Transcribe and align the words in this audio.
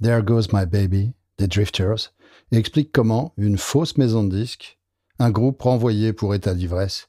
There 0.00 0.22
Goes 0.22 0.52
My 0.52 0.64
Baby 0.64 1.12
des 1.38 1.48
Drifters 1.48 2.12
et 2.52 2.56
explique 2.56 2.92
comment 2.92 3.32
une 3.36 3.58
fausse 3.58 3.96
maison 3.96 4.22
de 4.22 4.36
disques, 4.36 4.78
un 5.18 5.30
groupe 5.30 5.60
renvoyé 5.60 6.12
pour 6.12 6.36
état 6.36 6.54
d'ivresse 6.54 7.08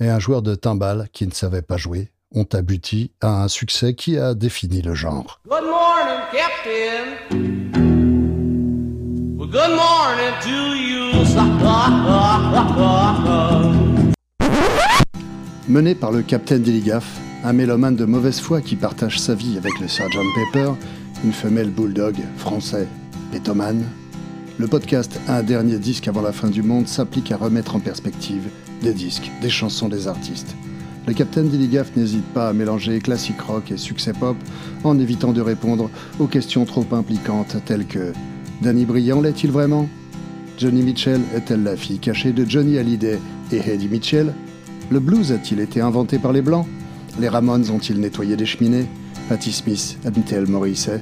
et 0.00 0.08
un 0.08 0.18
joueur 0.18 0.42
de 0.42 0.54
timbales 0.54 1.08
qui 1.12 1.26
ne 1.26 1.32
savait 1.32 1.62
pas 1.62 1.78
jouer 1.78 2.12
ont 2.34 2.46
abouti 2.52 3.12
à 3.22 3.42
un 3.42 3.48
succès 3.48 3.94
qui 3.94 4.18
a 4.18 4.34
défini 4.34 4.82
le 4.82 4.94
genre. 4.94 5.40
Good 5.48 5.64
morning, 5.64 6.20
Captain. 6.30 7.16
Well, 9.38 9.48
good 9.48 9.74
morning 9.74 10.34
to 10.42 10.74
you. 10.74 10.86
Mené 15.68 15.94
par 15.94 16.12
le 16.12 16.22
Captain 16.22 16.58
Dilligaff, 16.58 17.18
un 17.44 17.52
mélomane 17.52 17.96
de 17.96 18.04
mauvaise 18.04 18.40
foi 18.40 18.60
qui 18.60 18.76
partage 18.76 19.18
sa 19.18 19.34
vie 19.34 19.56
avec 19.56 19.78
le 19.80 19.88
Sgt 19.88 20.10
Pepper, 20.34 20.72
une 21.26 21.32
femelle 21.32 21.70
bulldog 21.70 22.14
français, 22.36 22.86
pétomane, 23.32 23.82
le 24.58 24.68
podcast 24.68 25.18
Un 25.26 25.42
dernier 25.42 25.76
disque 25.78 26.06
avant 26.06 26.22
la 26.22 26.30
fin 26.30 26.48
du 26.48 26.62
monde 26.62 26.86
s'applique 26.86 27.32
à 27.32 27.36
remettre 27.36 27.74
en 27.74 27.80
perspective 27.80 28.44
des 28.80 28.92
disques, 28.92 29.32
des 29.42 29.50
chansons 29.50 29.88
des 29.88 30.06
artistes. 30.06 30.54
Le 31.04 31.14
Captain 31.14 31.42
Dilligaff 31.42 31.96
n'hésite 31.96 32.24
pas 32.26 32.48
à 32.48 32.52
mélanger 32.52 33.00
classique 33.00 33.40
rock 33.40 33.72
et 33.72 33.76
succès 33.76 34.12
pop 34.12 34.36
en 34.84 35.00
évitant 35.00 35.32
de 35.32 35.40
répondre 35.40 35.90
aux 36.20 36.28
questions 36.28 36.64
trop 36.64 36.86
impliquantes 36.92 37.56
telles 37.64 37.86
que 37.86 38.12
Danny 38.62 38.84
Briand 38.84 39.20
l'est-il 39.20 39.50
vraiment 39.50 39.88
Johnny 40.58 40.82
Mitchell 40.82 41.22
est-elle 41.34 41.64
la 41.64 41.76
fille 41.76 41.98
cachée 41.98 42.32
de 42.32 42.48
Johnny 42.48 42.78
Hallyday 42.78 43.18
et 43.50 43.68
Eddie 43.68 43.88
Mitchell 43.88 44.32
Le 44.90 45.00
blues 45.00 45.32
a-t-il 45.32 45.58
été 45.58 45.80
inventé 45.80 46.20
par 46.20 46.32
les 46.32 46.42
Blancs 46.42 46.68
Les 47.18 47.28
Ramones 47.28 47.68
ont-ils 47.70 47.98
nettoyé 47.98 48.36
des 48.36 48.46
cheminées? 48.46 48.86
Patti 49.28 49.52
Smith 49.52 49.98
aime-t-elle 50.04 50.46
Morrissey 50.46 51.00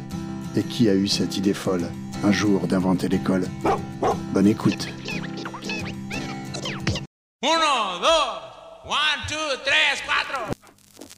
Et 0.56 0.62
qui 0.62 0.88
a 0.88 0.95
eu 0.95 1.06
cette 1.09 1.37
idée 1.37 1.52
folle, 1.52 1.84
un 2.23 2.32
jour, 2.32 2.66
d'inventer 2.66 3.09
l'école? 3.09 3.46
Bonne 4.32 4.46
écoute. 4.46 4.88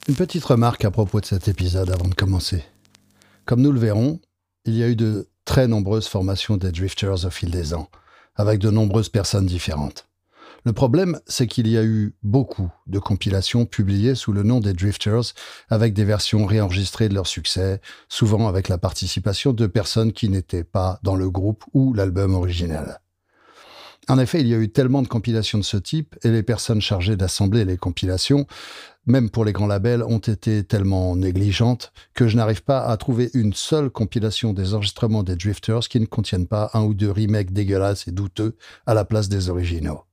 Une 0.08 0.14
petite 0.14 0.44
remarque 0.44 0.84
à 0.84 0.90
propos 0.90 1.20
de 1.20 1.26
cet 1.26 1.46
épisode 1.46 1.90
avant 1.90 2.08
de 2.08 2.14
commencer. 2.14 2.64
Comme 3.44 3.60
nous 3.60 3.72
le 3.72 3.78
verrons, 3.78 4.20
il 4.64 4.74
y 4.74 4.82
a 4.82 4.88
eu 4.88 4.96
de 4.96 5.28
très 5.44 5.68
nombreuses 5.68 6.08
formations 6.08 6.56
des 6.56 6.72
Drifters 6.72 7.24
au 7.24 7.30
fil 7.30 7.52
des 7.52 7.72
ans 7.72 7.88
avec 8.34 8.58
de 8.58 8.70
nombreuses 8.70 9.08
personnes 9.08 9.46
différentes. 9.46 10.08
Le 10.66 10.72
problème, 10.72 11.20
c'est 11.28 11.46
qu'il 11.46 11.68
y 11.68 11.78
a 11.78 11.84
eu 11.84 12.16
beaucoup 12.24 12.68
de 12.88 12.98
compilations 12.98 13.66
publiées 13.66 14.16
sous 14.16 14.32
le 14.32 14.42
nom 14.42 14.58
des 14.58 14.72
Drifters, 14.72 15.32
avec 15.70 15.94
des 15.94 16.04
versions 16.04 16.44
réenregistrées 16.44 17.08
de 17.08 17.14
leur 17.14 17.28
succès, 17.28 17.80
souvent 18.08 18.48
avec 18.48 18.68
la 18.68 18.76
participation 18.76 19.52
de 19.52 19.68
personnes 19.68 20.12
qui 20.12 20.28
n'étaient 20.28 20.64
pas 20.64 20.98
dans 21.04 21.14
le 21.14 21.30
groupe 21.30 21.62
ou 21.72 21.94
l'album 21.94 22.34
original. 22.34 23.00
En 24.08 24.18
effet, 24.18 24.40
il 24.40 24.48
y 24.48 24.54
a 24.54 24.58
eu 24.58 24.68
tellement 24.68 25.02
de 25.02 25.06
compilations 25.06 25.58
de 25.58 25.62
ce 25.62 25.76
type, 25.76 26.16
et 26.24 26.30
les 26.30 26.42
personnes 26.42 26.80
chargées 26.80 27.14
d'assembler 27.14 27.64
les 27.64 27.76
compilations 27.76 28.44
même 29.06 29.30
pour 29.30 29.44
les 29.44 29.52
grands 29.52 29.68
labels, 29.68 30.02
ont 30.02 30.18
été 30.18 30.64
tellement 30.64 31.14
négligentes 31.14 31.92
que 32.14 32.26
je 32.26 32.36
n'arrive 32.36 32.64
pas 32.64 32.80
à 32.80 32.96
trouver 32.96 33.30
une 33.34 33.52
seule 33.52 33.88
compilation 33.88 34.52
des 34.52 34.74
enregistrements 34.74 35.22
des 35.22 35.36
Drifters 35.36 35.88
qui 35.88 36.00
ne 36.00 36.06
contiennent 36.06 36.48
pas 36.48 36.70
un 36.74 36.82
ou 36.82 36.92
deux 36.92 37.12
remakes 37.12 37.52
dégueulasses 37.52 38.08
et 38.08 38.10
douteux 38.10 38.56
à 38.84 38.94
la 38.94 39.04
place 39.04 39.28
des 39.28 39.48
originaux. 39.48 40.05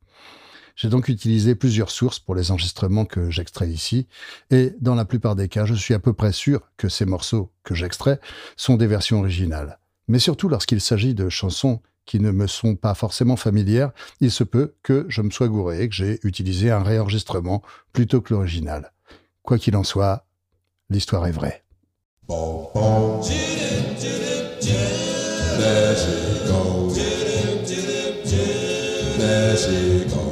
J'ai 0.76 0.90
donc 0.90 1.08
utilisé 1.08 1.54
plusieurs 1.56 1.92
sources 1.92 2.20
pour 2.20 2.34
les 2.34 2.52
enregistrements 2.52 3.06
que 3.06 3.30
j'extrais 3.30 3.70
ici, 3.70 4.08
et 4.50 4.74
dans 4.82 4.96
la 4.96 5.06
plupart 5.06 5.36
des 5.36 5.48
cas, 5.48 5.66
je 5.66 5.76
suis 5.76 5.94
à 5.94 6.00
peu 6.00 6.14
près 6.14 6.32
sûr 6.32 6.62
que 6.78 6.90
ces 6.90 7.06
morceaux 7.06 7.52
que 7.64 7.76
j'extrais 7.76 8.20
sont 8.58 8.76
des 8.76 8.88
versions 8.88 9.20
originales. 9.20 9.80
Mais 10.08 10.20
surtout 10.20 10.50
lorsqu'il 10.50 10.82
s'agit 10.82 11.14
de 11.14 11.30
chansons 11.30 11.82
qui 12.06 12.20
ne 12.20 12.32
me 12.32 12.48
sont 12.48 12.76
pas 12.76 12.96
forcément 12.96 13.36
familières, 13.36 13.92
il 14.20 14.32
se 14.32 14.44
peut 14.44 14.76
que 14.84 15.06
je 15.10 15.22
me 15.22 15.30
sois 15.30 15.48
gouré 15.48 15.84
et 15.84 15.90
que 15.90 15.96
j'ai 15.96 16.20
utilisé 16.24 16.72
un 16.72 16.84
réenregistrement 16.84 17.62
plutôt 17.94 18.22
que 18.22 18.33
l'original. 18.33 18.92
Quoi 19.44 19.58
qu'il 19.58 19.76
en 19.78 19.83
soit, 19.83 20.26
l'histoire 20.89 21.28
est 21.28 21.32
vraie. 21.32 21.64
Si 29.56 30.23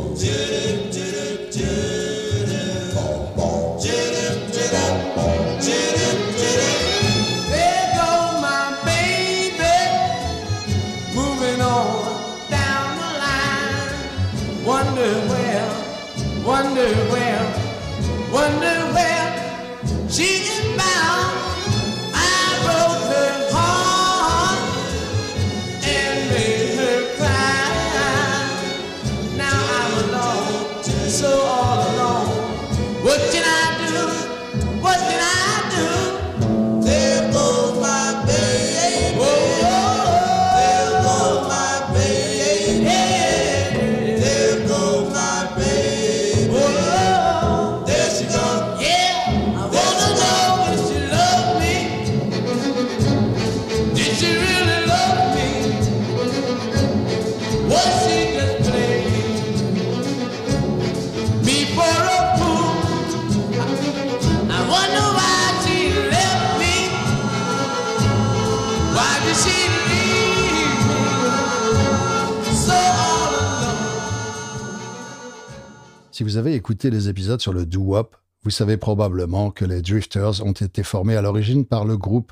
vous 76.32 76.38
avez 76.38 76.56
écouté 76.56 76.90
les 76.90 77.10
épisodes 77.10 77.42
sur 77.42 77.52
le 77.52 77.66
doo-wop, 77.66 78.16
vous 78.44 78.52
savez 78.52 78.78
probablement 78.78 79.52
que 79.52 79.66
les 79.66 79.82
Drifters 79.82 80.42
ont 80.46 80.54
été 80.54 80.82
formés 80.82 81.18
à 81.18 81.22
l'origine 81.22 81.66
par 81.66 81.84
le 81.84 81.98
groupe 81.98 82.32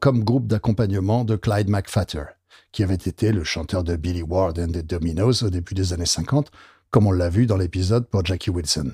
comme 0.00 0.24
groupe 0.24 0.48
d'accompagnement 0.48 1.24
de 1.24 1.36
Clyde 1.36 1.68
McFatter, 1.68 2.24
qui 2.72 2.82
avait 2.82 2.94
été 2.96 3.30
le 3.30 3.44
chanteur 3.44 3.84
de 3.84 3.94
Billy 3.94 4.22
Ward 4.22 4.58
and 4.58 4.72
the 4.72 4.84
Dominoes 4.84 5.44
au 5.44 5.50
début 5.50 5.74
des 5.74 5.92
années 5.92 6.04
50, 6.04 6.50
comme 6.90 7.06
on 7.06 7.12
l'a 7.12 7.28
vu 7.28 7.46
dans 7.46 7.56
l'épisode 7.56 8.08
pour 8.08 8.24
Jackie 8.24 8.50
Wilson. 8.50 8.90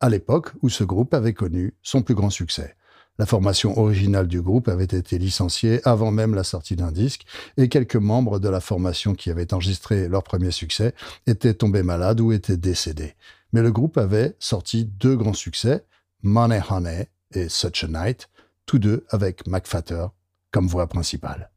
À 0.00 0.10
l'époque 0.10 0.50
où 0.60 0.68
ce 0.68 0.84
groupe 0.84 1.14
avait 1.14 1.32
connu 1.32 1.72
son 1.82 2.02
plus 2.02 2.14
grand 2.14 2.28
succès. 2.28 2.76
La 3.18 3.24
formation 3.24 3.78
originale 3.78 4.28
du 4.28 4.42
groupe 4.42 4.68
avait 4.68 4.84
été 4.84 5.16
licenciée 5.16 5.80
avant 5.84 6.10
même 6.10 6.34
la 6.34 6.44
sortie 6.44 6.76
d'un 6.76 6.92
disque, 6.92 7.24
et 7.56 7.70
quelques 7.70 7.96
membres 7.96 8.40
de 8.40 8.50
la 8.50 8.60
formation 8.60 9.14
qui 9.14 9.30
avaient 9.30 9.54
enregistré 9.54 10.06
leur 10.06 10.22
premier 10.22 10.50
succès 10.50 10.94
étaient 11.26 11.54
tombés 11.54 11.82
malades 11.82 12.20
ou 12.20 12.30
étaient 12.30 12.58
décédés. 12.58 13.14
Mais 13.52 13.62
le 13.62 13.72
groupe 13.72 13.98
avait 13.98 14.36
sorti 14.38 14.84
deux 14.84 15.16
grands 15.16 15.32
succès, 15.32 15.86
Money 16.22 16.60
Honey 16.70 17.08
et 17.32 17.48
Such 17.48 17.84
a 17.84 17.88
Night, 17.88 18.28
tous 18.66 18.78
deux 18.78 19.06
avec 19.10 19.46
McFatter 19.46 20.06
comme 20.50 20.66
voix 20.66 20.86
principale. 20.86 21.50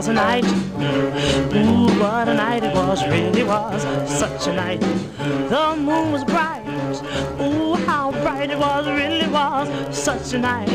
was 0.00 0.08
a 0.08 0.12
night. 0.14 0.44
Ooh, 1.54 2.00
what 2.00 2.26
a 2.26 2.32
night 2.32 2.64
it 2.64 2.74
was, 2.74 3.06
really 3.06 3.42
was 3.42 3.82
such 4.08 4.46
a 4.46 4.52
night. 4.54 4.80
The 4.80 5.76
moon 5.76 6.10
was 6.10 6.24
bright. 6.24 6.64
Ooh, 7.38 7.74
how 7.84 8.10
bright 8.10 8.48
it 8.48 8.58
was, 8.58 8.86
really 8.86 9.28
was 9.28 9.68
such 9.94 10.32
a 10.32 10.38
night. 10.38 10.70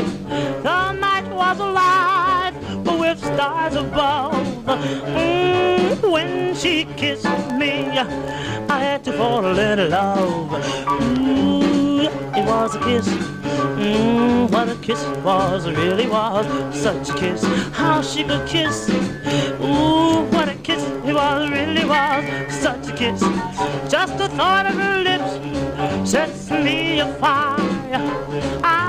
The 0.62 0.92
night 0.92 1.28
was 1.34 1.58
alive 1.58 2.05
stars 3.18 3.74
above. 3.74 4.34
Mm, 4.66 6.10
when 6.10 6.54
she 6.54 6.84
kissed 6.96 7.24
me, 7.52 7.88
I 7.98 8.78
had 8.80 9.04
to 9.04 9.12
fall 9.12 9.58
in 9.58 9.90
love. 9.90 10.52
Ooh, 11.02 12.02
it 12.02 12.44
was 12.44 12.74
a 12.74 12.80
kiss 12.80 13.08
Mmm, 13.76 14.50
what 14.50 14.68
a 14.68 14.74
kiss 14.76 15.02
it 15.02 15.22
was, 15.22 15.66
it 15.66 15.76
really 15.76 16.06
was 16.06 16.46
such 16.78 17.10
a 17.10 17.14
kiss. 17.14 17.42
How 17.72 18.02
she 18.02 18.22
could 18.24 18.46
kiss. 18.46 18.88
Ooh, 19.60 20.24
what 20.30 20.48
a 20.48 20.54
kiss 20.62 20.82
it 20.82 21.14
was, 21.14 21.50
really 21.50 21.84
was 21.84 22.24
such 22.54 22.88
a 22.88 22.96
kiss. 22.96 23.20
Just 23.90 24.16
the 24.18 24.28
thought 24.30 24.66
of 24.66 24.74
her 24.74 25.02
lips 25.02 26.10
sets 26.10 26.50
me 26.50 27.00
afire. 27.00 28.00
I 28.62 28.85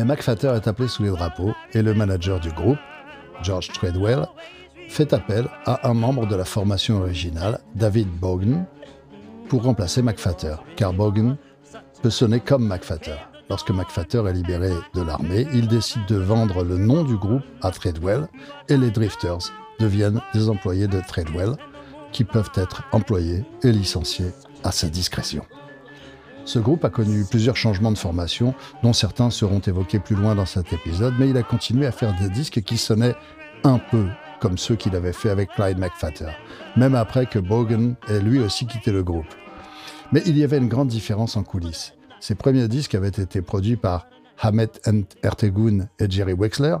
Mais 0.00 0.06
McFatter 0.06 0.52
est 0.56 0.66
appelé 0.66 0.88
sous 0.88 1.02
les 1.02 1.10
drapeaux 1.10 1.52
et 1.74 1.82
le 1.82 1.92
manager 1.92 2.40
du 2.40 2.50
groupe, 2.52 2.78
George 3.42 3.68
Treadwell, 3.68 4.26
fait 4.88 5.12
appel 5.12 5.46
à 5.66 5.86
un 5.86 5.92
membre 5.92 6.26
de 6.26 6.36
la 6.36 6.46
formation 6.46 7.02
originale, 7.02 7.60
David 7.74 8.08
Bogan, 8.08 8.64
pour 9.50 9.62
remplacer 9.62 10.00
McFatter, 10.00 10.54
car 10.76 10.94
Bogan 10.94 11.36
peut 12.02 12.08
sonner 12.08 12.40
comme 12.40 12.66
McFatter. 12.66 13.16
Lorsque 13.50 13.72
McFatter 13.72 14.22
est 14.26 14.32
libéré 14.32 14.70
de 14.94 15.02
l'armée, 15.02 15.46
il 15.52 15.68
décide 15.68 16.06
de 16.06 16.16
vendre 16.16 16.64
le 16.64 16.78
nom 16.78 17.04
du 17.04 17.18
groupe 17.18 17.44
à 17.60 17.70
Treadwell 17.70 18.26
et 18.70 18.78
les 18.78 18.90
Drifters 18.90 19.52
deviennent 19.80 20.22
des 20.32 20.48
employés 20.48 20.88
de 20.88 21.02
Treadwell 21.06 21.56
qui 22.10 22.24
peuvent 22.24 22.52
être 22.54 22.84
employés 22.92 23.44
et 23.62 23.70
licenciés 23.70 24.32
à 24.64 24.72
sa 24.72 24.88
discrétion. 24.88 25.44
Ce 26.44 26.58
groupe 26.58 26.84
a 26.84 26.90
connu 26.90 27.24
plusieurs 27.28 27.56
changements 27.56 27.92
de 27.92 27.98
formation, 27.98 28.54
dont 28.82 28.92
certains 28.92 29.30
seront 29.30 29.60
évoqués 29.60 29.98
plus 29.98 30.16
loin 30.16 30.34
dans 30.34 30.46
cet 30.46 30.72
épisode, 30.72 31.14
mais 31.18 31.28
il 31.28 31.36
a 31.36 31.42
continué 31.42 31.86
à 31.86 31.92
faire 31.92 32.16
des 32.18 32.28
disques 32.28 32.62
qui 32.62 32.76
sonnaient 32.76 33.14
un 33.64 33.78
peu 33.78 34.06
comme 34.40 34.58
ceux 34.58 34.74
qu'il 34.74 34.96
avait 34.96 35.12
fait 35.12 35.30
avec 35.30 35.50
Clyde 35.50 35.78
McFatter, 35.78 36.30
même 36.76 36.94
après 36.94 37.26
que 37.26 37.38
Bogan 37.38 37.94
ait 38.08 38.20
lui 38.20 38.40
aussi 38.40 38.66
quitté 38.66 38.90
le 38.90 39.02
groupe. 39.02 39.32
Mais 40.12 40.22
il 40.26 40.36
y 40.36 40.44
avait 40.44 40.58
une 40.58 40.68
grande 40.68 40.88
différence 40.88 41.36
en 41.36 41.44
coulisses. 41.44 41.92
Ces 42.20 42.34
premiers 42.34 42.68
disques 42.68 42.94
avaient 42.94 43.08
été 43.08 43.42
produits 43.42 43.76
par 43.76 44.06
Hamet 44.38 44.70
Ertegun 45.22 45.88
et 45.98 46.10
Jerry 46.10 46.32
Wexler, 46.32 46.76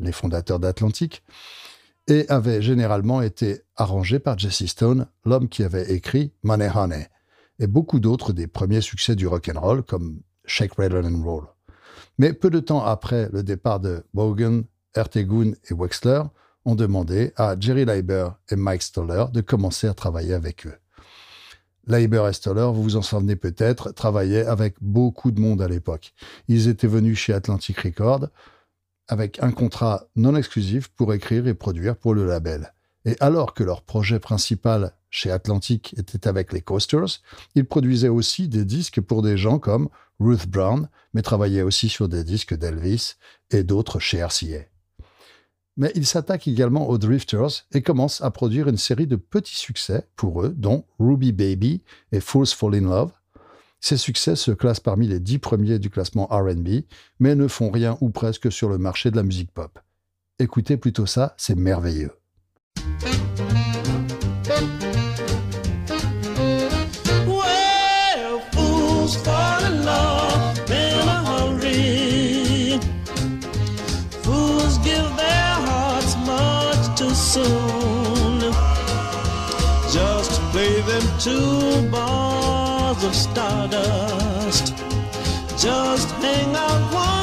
les 0.00 0.12
fondateurs 0.12 0.58
d'Atlantic, 0.58 1.22
et 2.08 2.26
avaient 2.28 2.60
généralement 2.60 3.22
été 3.22 3.62
arrangés 3.76 4.18
par 4.18 4.38
Jesse 4.38 4.66
Stone, 4.66 5.06
l'homme 5.24 5.48
qui 5.48 5.62
avait 5.62 5.92
écrit 5.92 6.32
Money 6.42 6.68
Honey, 6.74 7.08
et 7.58 7.66
beaucoup 7.66 8.00
d'autres 8.00 8.32
des 8.32 8.46
premiers 8.46 8.80
succès 8.80 9.14
du 9.14 9.26
rock 9.26 9.50
and 9.54 9.60
roll 9.60 9.82
comme 9.82 10.20
Shake, 10.44 10.74
Rattle 10.74 11.06
and 11.06 11.22
Roll. 11.22 11.46
Mais 12.18 12.32
peu 12.32 12.50
de 12.50 12.60
temps 12.60 12.84
après 12.84 13.28
le 13.32 13.42
départ 13.42 13.80
de 13.80 14.04
Bogan, 14.14 14.64
Ertegun 14.94 15.52
et 15.70 15.74
Wexler, 15.74 16.22
ont 16.64 16.74
demandé 16.74 17.32
à 17.36 17.56
Jerry 17.58 17.84
Leiber 17.84 18.28
et 18.50 18.56
Mike 18.56 18.82
Stoller 18.82 19.26
de 19.32 19.40
commencer 19.40 19.86
à 19.86 19.94
travailler 19.94 20.34
avec 20.34 20.66
eux. 20.66 20.74
Leiber 21.86 22.26
et 22.28 22.32
Stoller, 22.32 22.70
vous 22.72 22.82
vous 22.82 22.96
en 22.96 23.02
souvenez 23.02 23.36
peut-être, 23.36 23.92
travaillaient 23.92 24.46
avec 24.46 24.76
beaucoup 24.80 25.30
de 25.30 25.40
monde 25.40 25.60
à 25.60 25.68
l'époque. 25.68 26.14
Ils 26.48 26.68
étaient 26.68 26.86
venus 26.86 27.18
chez 27.18 27.34
Atlantic 27.34 27.78
Records 27.80 28.28
avec 29.08 29.42
un 29.42 29.50
contrat 29.50 30.04
non 30.16 30.34
exclusif 30.34 30.88
pour 30.88 31.12
écrire 31.12 31.46
et 31.46 31.54
produire 31.54 31.96
pour 31.96 32.14
le 32.14 32.26
label. 32.26 32.72
Et 33.04 33.16
alors 33.20 33.52
que 33.52 33.62
leur 33.62 33.82
projet 33.82 34.18
principal 34.18 34.94
chez 35.14 35.30
Atlantic 35.30 35.94
était 35.96 36.26
avec 36.26 36.52
les 36.52 36.60
Coasters, 36.60 37.20
ils 37.54 37.64
produisaient 37.64 38.08
aussi 38.08 38.48
des 38.48 38.64
disques 38.64 39.00
pour 39.00 39.22
des 39.22 39.36
gens 39.36 39.60
comme 39.60 39.88
Ruth 40.18 40.48
Brown, 40.48 40.88
mais 41.12 41.22
travaillaient 41.22 41.62
aussi 41.62 41.88
sur 41.88 42.08
des 42.08 42.24
disques 42.24 42.52
d'Elvis 42.52 43.14
et 43.52 43.62
d'autres 43.62 44.00
chez 44.00 44.24
RCA. 44.24 44.66
Mais 45.76 45.92
ils 45.94 46.04
s'attaquent 46.04 46.48
également 46.48 46.88
aux 46.88 46.98
Drifters 46.98 47.64
et 47.72 47.80
commencent 47.80 48.22
à 48.22 48.32
produire 48.32 48.66
une 48.66 48.76
série 48.76 49.06
de 49.06 49.14
petits 49.14 49.54
succès 49.54 50.08
pour 50.16 50.42
eux, 50.42 50.52
dont 50.56 50.84
Ruby 50.98 51.30
Baby 51.30 51.84
et 52.10 52.18
Fools 52.18 52.48
Fall 52.48 52.74
in 52.74 52.88
Love. 52.88 53.12
Ces 53.78 53.96
succès 53.96 54.34
se 54.34 54.50
classent 54.50 54.80
parmi 54.80 55.06
les 55.06 55.20
dix 55.20 55.38
premiers 55.38 55.78
du 55.78 55.90
classement 55.90 56.26
RB, 56.26 56.82
mais 57.20 57.36
ne 57.36 57.46
font 57.46 57.70
rien 57.70 57.96
ou 58.00 58.10
presque 58.10 58.50
sur 58.50 58.68
le 58.68 58.78
marché 58.78 59.12
de 59.12 59.16
la 59.16 59.22
musique 59.22 59.52
pop. 59.52 59.78
Écoutez 60.40 60.76
plutôt 60.76 61.06
ça, 61.06 61.34
c'est 61.36 61.56
merveilleux. 61.56 62.10
Two 81.24 81.88
bars 81.90 83.02
of 83.02 83.14
stardust. 83.14 84.74
Just 85.56 86.10
hang 86.20 86.54
out 86.54 86.92
one 86.92 87.13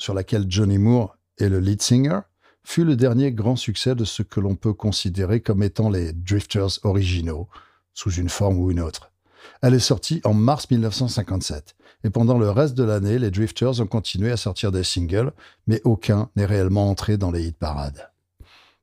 sur 0.00 0.14
laquelle 0.14 0.46
Johnny 0.48 0.78
Moore 0.78 1.16
est 1.38 1.48
le 1.48 1.60
lead 1.60 1.82
singer, 1.82 2.20
fut 2.64 2.84
le 2.84 2.96
dernier 2.96 3.32
grand 3.32 3.56
succès 3.56 3.94
de 3.94 4.04
ce 4.04 4.22
que 4.22 4.40
l'on 4.40 4.56
peut 4.56 4.72
considérer 4.72 5.40
comme 5.40 5.62
étant 5.62 5.90
les 5.90 6.12
Drifters 6.12 6.78
originaux, 6.82 7.48
sous 7.94 8.10
une 8.10 8.28
forme 8.28 8.58
ou 8.58 8.70
une 8.70 8.80
autre. 8.80 9.12
Elle 9.62 9.74
est 9.74 9.78
sortie 9.78 10.20
en 10.24 10.34
mars 10.34 10.70
1957, 10.70 11.76
et 12.04 12.10
pendant 12.10 12.38
le 12.38 12.50
reste 12.50 12.74
de 12.74 12.82
l'année, 12.82 13.18
les 13.18 13.30
Drifters 13.30 13.80
ont 13.80 13.86
continué 13.86 14.32
à 14.32 14.36
sortir 14.36 14.72
des 14.72 14.84
singles, 14.84 15.32
mais 15.66 15.80
aucun 15.84 16.30
n'est 16.34 16.46
réellement 16.46 16.88
entré 16.88 17.18
dans 17.18 17.30
les 17.30 17.46
hit 17.46 17.56
parades. 17.56 18.10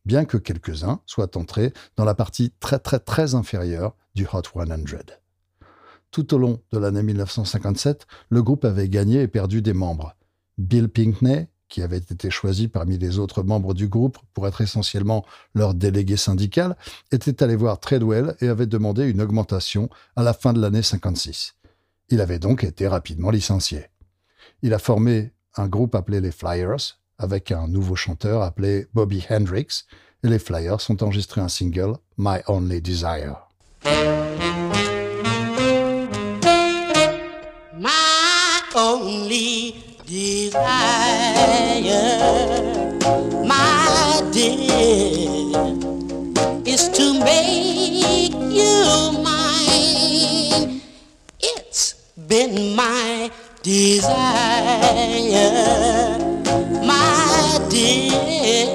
Bien 0.06 0.24
que 0.24 0.38
quelques-uns 0.38 1.02
soient 1.06 1.36
entrés 1.36 1.74
dans 1.96 2.06
la 2.06 2.16
partie 2.16 2.54
très 2.60 2.80
très 2.80 3.00
très 3.00 3.36
inférieure 3.36 3.96
du 4.16 4.26
Hot 4.32 4.44
100. 4.54 4.66
Tout 6.12 6.34
au 6.34 6.38
long 6.38 6.62
de 6.72 6.78
l'année 6.78 7.04
1957, 7.04 8.08
le 8.30 8.44
groupe 8.44 8.66
avait 8.66 8.88
gagné 8.88 9.22
et 9.22 9.28
perdu 9.28 9.62
des 9.62 9.74
membres. 9.74 10.17
Bill 10.58 10.90
Pinkney, 10.90 11.48
qui 11.70 11.82
avait 11.82 11.98
été 11.98 12.30
choisi 12.30 12.68
parmi 12.68 12.98
les 12.98 13.20
autres 13.20 13.44
membres 13.44 13.74
du 13.74 13.88
groupe 13.88 14.18
pour 14.34 14.48
être 14.48 14.62
essentiellement 14.62 15.26
leur 15.54 15.74
délégué 15.74 16.18
syndical, 16.18 16.78
était 17.12 17.44
allé 17.44 17.56
voir 17.56 17.80
Treadwell 17.80 18.36
et 18.42 18.48
avait 18.48 18.68
demandé 18.68 19.10
une 19.10 19.22
augmentation 19.22 19.90
à 20.16 20.24
la 20.24 20.34
fin 20.34 20.54
de 20.54 20.62
l'année 20.62 20.82
56. 20.82 21.56
Il 22.10 22.22
avait 22.22 22.40
donc 22.40 22.64
été 22.64 22.88
rapidement 22.88 23.32
licencié. 23.32 23.88
Il 24.62 24.74
a 24.74 24.80
formé 24.80 25.34
un 25.56 25.68
groupe 25.68 25.96
appelé 25.96 26.22
les 26.22 26.32
Flyers, 26.32 27.00
avec 27.18 27.52
un 27.52 27.68
nouveau 27.68 27.96
chanteur 27.96 28.42
appelé 28.42 28.88
Bobby 28.94 29.26
Hendrix, 29.30 29.84
et 30.24 30.30
les 30.30 30.40
Flyers 30.40 30.90
ont 30.90 30.98
enregistré 31.02 31.42
un 31.42 31.50
single, 31.50 31.98
My 32.18 32.38
Only 32.48 32.82
Desire. 32.82 33.48
my 37.80 38.62
only 38.76 39.97
desire, 40.08 40.56
my 43.46 44.22
dear, 44.32 45.52
is 46.66 46.88
to 46.88 47.20
make 47.26 48.32
you 48.32 49.12
mine. 49.22 50.82
It's 51.42 51.94
been 52.16 52.74
my 52.74 53.30
desire, 53.64 54.08
my 56.86 57.60
dear, 57.70 58.66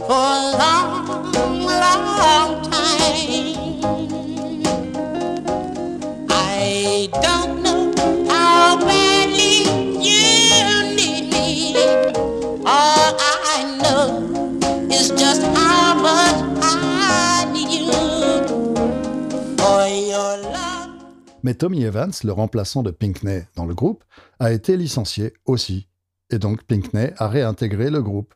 for 0.00 0.12
a 0.12 0.52
long, 0.60 1.64
long 1.64 2.70
time. 2.70 3.53
Mais 21.44 21.52
Tommy 21.52 21.84
Evans, 21.84 22.10
le 22.24 22.32
remplaçant 22.32 22.82
de 22.82 22.90
Pinkney 22.90 23.46
dans 23.54 23.66
le 23.66 23.74
groupe, 23.74 24.02
a 24.40 24.50
été 24.50 24.78
licencié 24.78 25.34
aussi. 25.44 25.88
Et 26.30 26.38
donc 26.38 26.64
Pinkney 26.64 27.12
a 27.18 27.28
réintégré 27.28 27.90
le 27.90 28.00
groupe. 28.00 28.32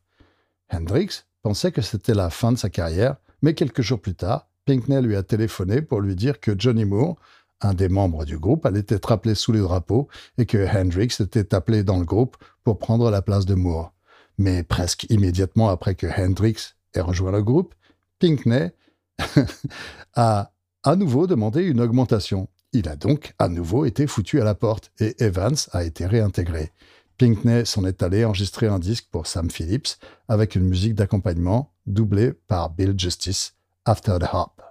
Hendrix 0.70 1.24
pensait 1.42 1.72
que 1.72 1.80
c'était 1.80 2.12
la 2.12 2.28
fin 2.28 2.52
de 2.52 2.58
sa 2.58 2.68
carrière, 2.68 3.16
mais 3.40 3.54
quelques 3.54 3.80
jours 3.80 4.02
plus 4.02 4.14
tard, 4.14 4.46
Pinkney 4.66 5.00
lui 5.00 5.16
a 5.16 5.22
téléphoné 5.22 5.80
pour 5.80 6.02
lui 6.02 6.14
dire 6.16 6.38
que 6.38 6.54
Johnny 6.58 6.84
Moore, 6.84 7.16
un 7.62 7.72
des 7.72 7.88
membres 7.88 8.26
du 8.26 8.38
groupe, 8.38 8.66
allait 8.66 8.84
être 8.88 9.10
appelé 9.10 9.34
sous 9.34 9.52
le 9.52 9.60
drapeau 9.60 10.08
et 10.36 10.44
que 10.44 10.68
Hendrix 10.68 11.16
était 11.18 11.54
appelé 11.54 11.84
dans 11.84 11.98
le 11.98 12.04
groupe 12.04 12.36
pour 12.62 12.78
prendre 12.78 13.10
la 13.10 13.22
place 13.22 13.46
de 13.46 13.54
Moore. 13.54 13.94
Mais 14.36 14.62
presque 14.64 15.06
immédiatement 15.08 15.70
après 15.70 15.94
que 15.94 16.06
Hendrix 16.06 16.74
ait 16.92 17.00
rejoint 17.00 17.32
le 17.32 17.42
groupe, 17.42 17.74
Pinkney 18.18 18.70
a 20.14 20.52
à 20.84 20.94
nouveau 20.94 21.26
demandé 21.26 21.62
une 21.62 21.80
augmentation. 21.80 22.48
Il 22.72 22.88
a 22.88 22.96
donc 22.96 23.34
à 23.38 23.48
nouveau 23.48 23.86
été 23.86 24.06
foutu 24.06 24.40
à 24.40 24.44
la 24.44 24.54
porte 24.54 24.92
et 25.00 25.22
Evans 25.22 25.56
a 25.72 25.84
été 25.84 26.04
réintégré. 26.04 26.72
Pinkney 27.16 27.64
s'en 27.64 27.84
est 27.84 28.02
allé 28.02 28.24
enregistrer 28.24 28.66
un 28.66 28.78
disque 28.78 29.06
pour 29.10 29.26
Sam 29.26 29.50
Phillips 29.50 29.96
avec 30.28 30.54
une 30.54 30.64
musique 30.64 30.94
d'accompagnement 30.94 31.72
doublée 31.86 32.32
par 32.46 32.70
Bill 32.70 32.94
Justice, 32.96 33.54
After 33.86 34.18
the 34.20 34.28
Hop. 34.32 34.62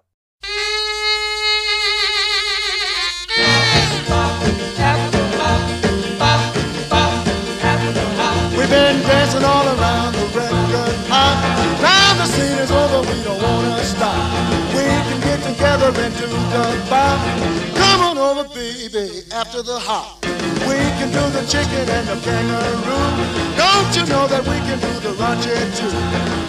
Baby, 18.58 19.22
after 19.38 19.62
the 19.62 19.78
hop. 19.78 20.26
We 20.66 20.82
can 20.98 21.14
do 21.14 21.22
the 21.30 21.46
chicken 21.46 21.86
and 21.94 22.10
the 22.10 22.18
kangaroo. 22.26 23.06
Don't 23.54 23.92
you 23.94 24.02
know 24.10 24.26
that 24.26 24.42
we 24.50 24.58
can 24.66 24.82
do 24.82 24.90
the 25.06 25.14
raunchy 25.14 25.54
too? 25.78 25.94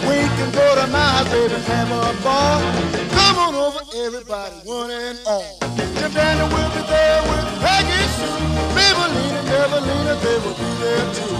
We 0.09 0.17
can 0.33 0.49
go 0.49 0.65
to 0.73 0.89
my 0.89 1.05
house, 1.21 1.29
baby, 1.29 1.53
have 1.69 1.93
a 1.93 2.09
ball. 2.25 2.65
Come 3.13 3.37
on 3.37 3.53
over, 3.53 3.85
everybody, 3.93 4.57
one 4.65 4.89
and 4.89 5.21
all. 5.29 5.61
Jim 6.01 6.09
Daniel 6.09 6.49
will 6.49 6.71
be 6.73 6.81
there 6.89 7.21
with 7.29 7.45
Peggy 7.61 8.01
Sue. 8.17 8.41
Maybelline 8.73 9.35
and 9.37 9.49
Evelina, 9.61 10.17
they 10.17 10.37
will 10.41 10.57
be 10.57 10.69
there 10.81 11.05
too. 11.13 11.37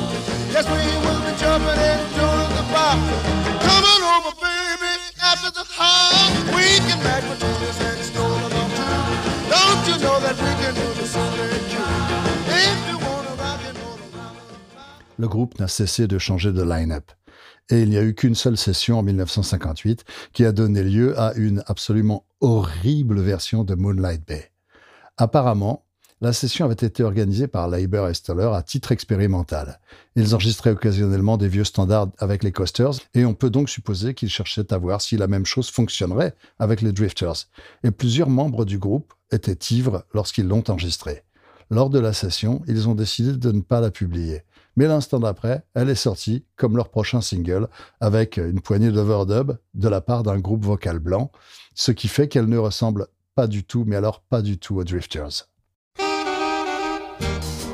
Yes, 0.54 0.70
we 0.70 0.86
will 1.02 1.22
be 1.26 1.34
jumping 1.42 1.82
and 1.82 2.02
doing 2.14 2.52
the 2.54 2.66
bop. 2.70 3.02
Come 3.66 3.86
on 3.90 4.02
over, 4.22 4.38
baby, 4.38 4.94
after 5.18 5.50
the 5.50 5.66
hop. 5.66 6.30
We 6.54 6.78
can 6.86 7.02
make 7.02 7.26
potatoes 7.26 7.82
and 7.90 8.06
stole 8.06 8.19
Le 15.18 15.28
groupe 15.28 15.60
n'a 15.60 15.68
cessé 15.68 16.08
de 16.08 16.18
changer 16.18 16.54
de 16.54 16.64
line-up. 16.64 17.12
Et 17.70 17.82
il 17.82 17.90
n'y 17.90 17.98
a 17.98 18.04
eu 18.04 18.16
qu'une 18.16 18.36
seule 18.36 18.58
session 18.58 19.00
en 19.00 19.04
1958 19.04 20.06
qui 20.34 20.46
a 20.46 20.52
donné 20.52 20.82
lieu 20.82 21.20
à 21.20 21.34
une 21.36 21.64
absolument 21.68 22.26
horrible 22.42 23.20
version 23.20 23.64
de 23.64 23.76
Moonlight 23.76 24.26
Bay. 24.26 24.52
Apparemment, 25.18 25.86
la 26.22 26.34
session 26.34 26.66
avait 26.66 26.74
été 26.74 27.02
organisée 27.02 27.48
par 27.48 27.70
Leiber 27.70 28.08
et 28.10 28.14
Stoller 28.14 28.50
à 28.54 28.62
titre 28.62 28.92
expérimental. 28.92 29.80
Ils 30.16 30.36
enregistraient 30.36 30.72
occasionnellement 30.72 31.38
des 31.38 31.48
vieux 31.48 31.64
standards 31.64 32.10
avec 32.18 32.44
les 32.44 32.52
Coasters 32.52 32.96
et 33.14 33.24
on 33.24 33.34
peut 33.34 33.50
donc 33.50 33.70
supposer 33.70 34.14
qu'ils 34.14 34.30
cherchaient 34.30 34.74
à 34.74 34.78
voir 34.78 35.02
si 35.02 35.16
la 35.16 35.28
même 35.28 35.46
chose 35.46 35.70
fonctionnerait 35.70 36.36
avec 36.60 36.82
les 36.82 36.92
Drifters. 36.92 37.48
Et 37.86 37.92
plusieurs 37.92 38.30
membres 38.30 38.66
du 38.66 38.78
groupe 38.78 39.14
étaient 39.32 39.74
ivres 39.74 40.04
lorsqu'ils 40.14 40.48
l'ont 40.48 40.64
enregistrée. 40.68 41.24
Lors 41.70 41.90
de 41.90 42.00
la 42.00 42.12
session, 42.12 42.64
ils 42.68 42.90
ont 42.90 42.96
décidé 42.96 43.34
de 43.34 43.52
ne 43.52 43.62
pas 43.62 43.80
la 43.80 43.92
publier. 43.92 44.44
Mais 44.76 44.88
l'instant 44.88 45.20
d'après, 45.20 45.64
elle 45.74 45.90
est 45.90 45.96
sortie 45.96 46.46
comme 46.58 46.76
leur 46.76 46.90
prochain 46.90 47.22
single, 47.22 47.68
avec 48.02 48.38
une 48.38 48.62
poignée 48.62 48.92
d'overdub 48.92 49.58
de 49.74 49.88
la 49.88 50.02
part 50.02 50.24
d'un 50.24 50.40
groupe 50.40 50.66
vocal 50.66 51.00
blanc, 51.00 51.32
ce 51.76 51.92
qui 51.92 52.08
fait 52.08 52.28
qu'elle 52.28 52.48
ne 52.48 52.58
ressemble 52.58 53.08
pas 53.36 53.48
du 53.48 53.64
tout, 53.64 53.84
mais 53.88 53.96
alors 53.96 54.22
pas 54.22 54.42
du 54.42 54.58
tout 54.58 54.78
aux 54.78 54.84
Drifters. 54.84 55.49
Thank 57.20 57.64
you. 57.64 57.69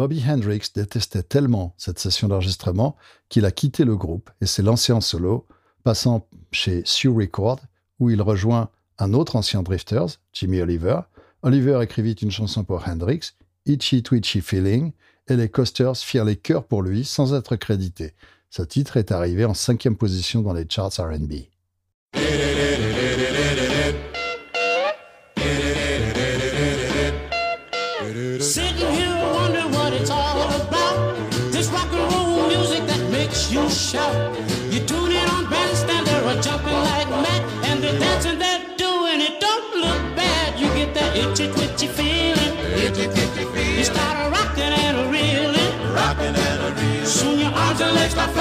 Bobby 0.00 0.24
Hendrix 0.26 0.70
détestait 0.74 1.22
tellement 1.22 1.74
cette 1.76 1.98
session 1.98 2.26
d'enregistrement 2.26 2.96
qu'il 3.28 3.44
a 3.44 3.50
quitté 3.50 3.84
le 3.84 3.98
groupe 3.98 4.30
et 4.40 4.46
s'est 4.46 4.62
lancé 4.62 4.94
en 4.94 5.02
solo, 5.02 5.46
passant 5.84 6.26
chez 6.52 6.80
Sue 6.86 7.10
Record, 7.10 7.60
où 7.98 8.08
il 8.08 8.22
rejoint 8.22 8.70
un 8.96 9.12
autre 9.12 9.36
ancien 9.36 9.62
Drifters, 9.62 10.16
Jimmy 10.32 10.62
Oliver. 10.62 11.00
Oliver 11.42 11.80
écrivit 11.82 12.12
une 12.12 12.30
chanson 12.30 12.64
pour 12.64 12.88
Hendrix, 12.88 13.32
Itchy 13.66 14.02
Twitchy 14.02 14.40
Feeling 14.40 14.92
et 15.28 15.36
les 15.36 15.50
Coasters 15.50 15.98
firent 15.98 16.24
les 16.24 16.36
chœurs 16.36 16.64
pour 16.64 16.80
lui 16.80 17.04
sans 17.04 17.34
être 17.34 17.56
crédités. 17.56 18.14
Ce 18.48 18.62
titre 18.62 18.96
est 18.96 19.12
arrivé 19.12 19.44
en 19.44 19.52
cinquième 19.52 19.96
position 19.96 20.40
dans 20.40 20.54
les 20.54 20.64
charts 20.66 20.98
RB. 20.98 21.30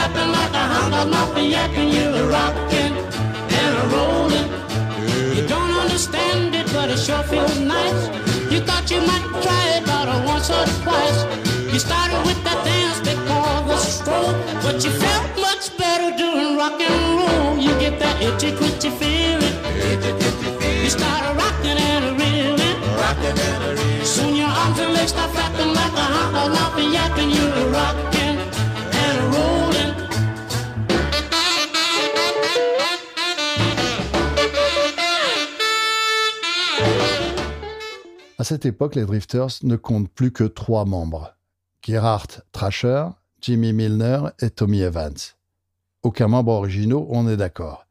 Flapping 0.09 0.31
like 0.31 0.53
a 0.53 0.65
hound 0.73 0.93
and 0.93 1.53
yakking. 1.53 1.93
You're 1.93 2.15
a 2.15 2.27
rocking 2.27 2.93
and 3.59 3.73
a 3.77 3.85
rolling. 3.95 4.49
You 5.35 5.47
don't 5.47 5.71
understand 5.71 6.55
it, 6.55 6.67
but 6.73 6.89
it 6.89 6.99
sure 6.99 7.23
feels 7.23 7.59
nice. 7.59 8.07
You 8.51 8.59
thought 8.61 8.89
you 8.89 9.01
might 9.01 9.25
try 9.41 9.77
it 9.77 9.83
about 9.83 10.07
a 10.07 10.25
once 10.25 10.49
or 10.49 10.65
twice. 10.83 11.19
You 11.71 11.79
started 11.79 12.21
with 12.25 12.41
that 12.43 12.59
dance 12.65 12.99
they 13.01 13.15
call 13.27 13.63
the 13.63 13.77
stroll, 13.77 14.33
but 14.63 14.83
you 14.83 14.91
felt 14.91 15.27
much 15.37 15.77
better 15.77 16.15
doing 16.17 16.57
rock 16.57 16.79
and 16.81 16.99
roll. 17.19 17.57
You 17.57 17.71
get 17.79 17.99
that 17.99 18.21
itchy 18.21 18.55
twitchy 18.57 18.89
feeling. 18.89 19.55
You 20.83 20.89
started 20.89 21.33
rocking 21.37 21.77
and 21.77 22.05
a 22.05 22.11
reeling. 22.19 22.77
Soon 24.03 24.35
your 24.35 24.47
arms 24.47 24.79
and 24.79 24.93
legs 24.93 25.11
start 25.11 25.31
flapping 25.31 25.73
like 25.73 25.93
a 25.93 26.05
hot 26.13 26.49
dog 26.55 26.79
and 26.79 26.93
yapping. 26.93 27.29
You're 27.29 27.68
cette 38.49 38.65
époque, 38.65 38.95
les 38.95 39.05
Drifters 39.05 39.59
ne 39.61 39.75
comptent 39.75 40.09
plus 40.09 40.31
que 40.31 40.43
trois 40.43 40.83
membres 40.83 41.35
Gerhard 41.83 42.25
Thrasher, 42.51 43.05
Jimmy 43.41 43.73
Milner 43.73 44.21
et 44.39 44.49
Tommy 44.49 44.81
Evans. 44.81 45.13
Aucun 46.01 46.27
membre 46.29 46.53
originaux, 46.53 47.05
on 47.11 47.27
est 47.27 47.37
d'accord. 47.37 47.85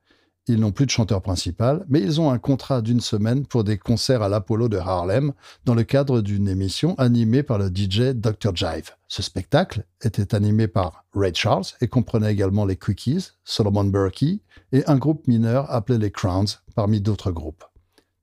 Ils 0.48 0.58
n'ont 0.58 0.72
plus 0.72 0.86
de 0.86 0.90
chanteur 0.90 1.22
principal, 1.22 1.86
mais 1.88 2.00
ils 2.00 2.20
ont 2.20 2.32
un 2.32 2.40
contrat 2.40 2.82
d'une 2.82 2.98
semaine 2.98 3.46
pour 3.46 3.62
des 3.62 3.78
concerts 3.78 4.20
à 4.20 4.28
l'Apollo 4.28 4.68
de 4.68 4.78
Harlem 4.78 5.32
dans 5.64 5.76
le 5.76 5.84
cadre 5.84 6.22
d'une 6.22 6.48
émission 6.48 6.96
animée 6.98 7.44
par 7.44 7.58
le 7.58 7.68
DJ 7.68 8.14
Dr. 8.14 8.56
Jive. 8.56 8.96
Ce 9.06 9.22
spectacle 9.22 9.84
était 10.02 10.34
animé 10.34 10.66
par 10.66 11.04
Ray 11.14 11.36
Charles 11.36 11.66
et 11.80 11.86
comprenait 11.86 12.32
également 12.32 12.64
les 12.64 12.74
Quickies, 12.74 13.28
Solomon 13.44 13.84
Burkey 13.84 14.40
et 14.72 14.84
un 14.88 14.96
groupe 14.96 15.28
mineur 15.28 15.70
appelé 15.70 15.98
les 15.98 16.10
Crowns, 16.10 16.48
parmi 16.74 17.00
d'autres 17.00 17.30
groupes. 17.30 17.62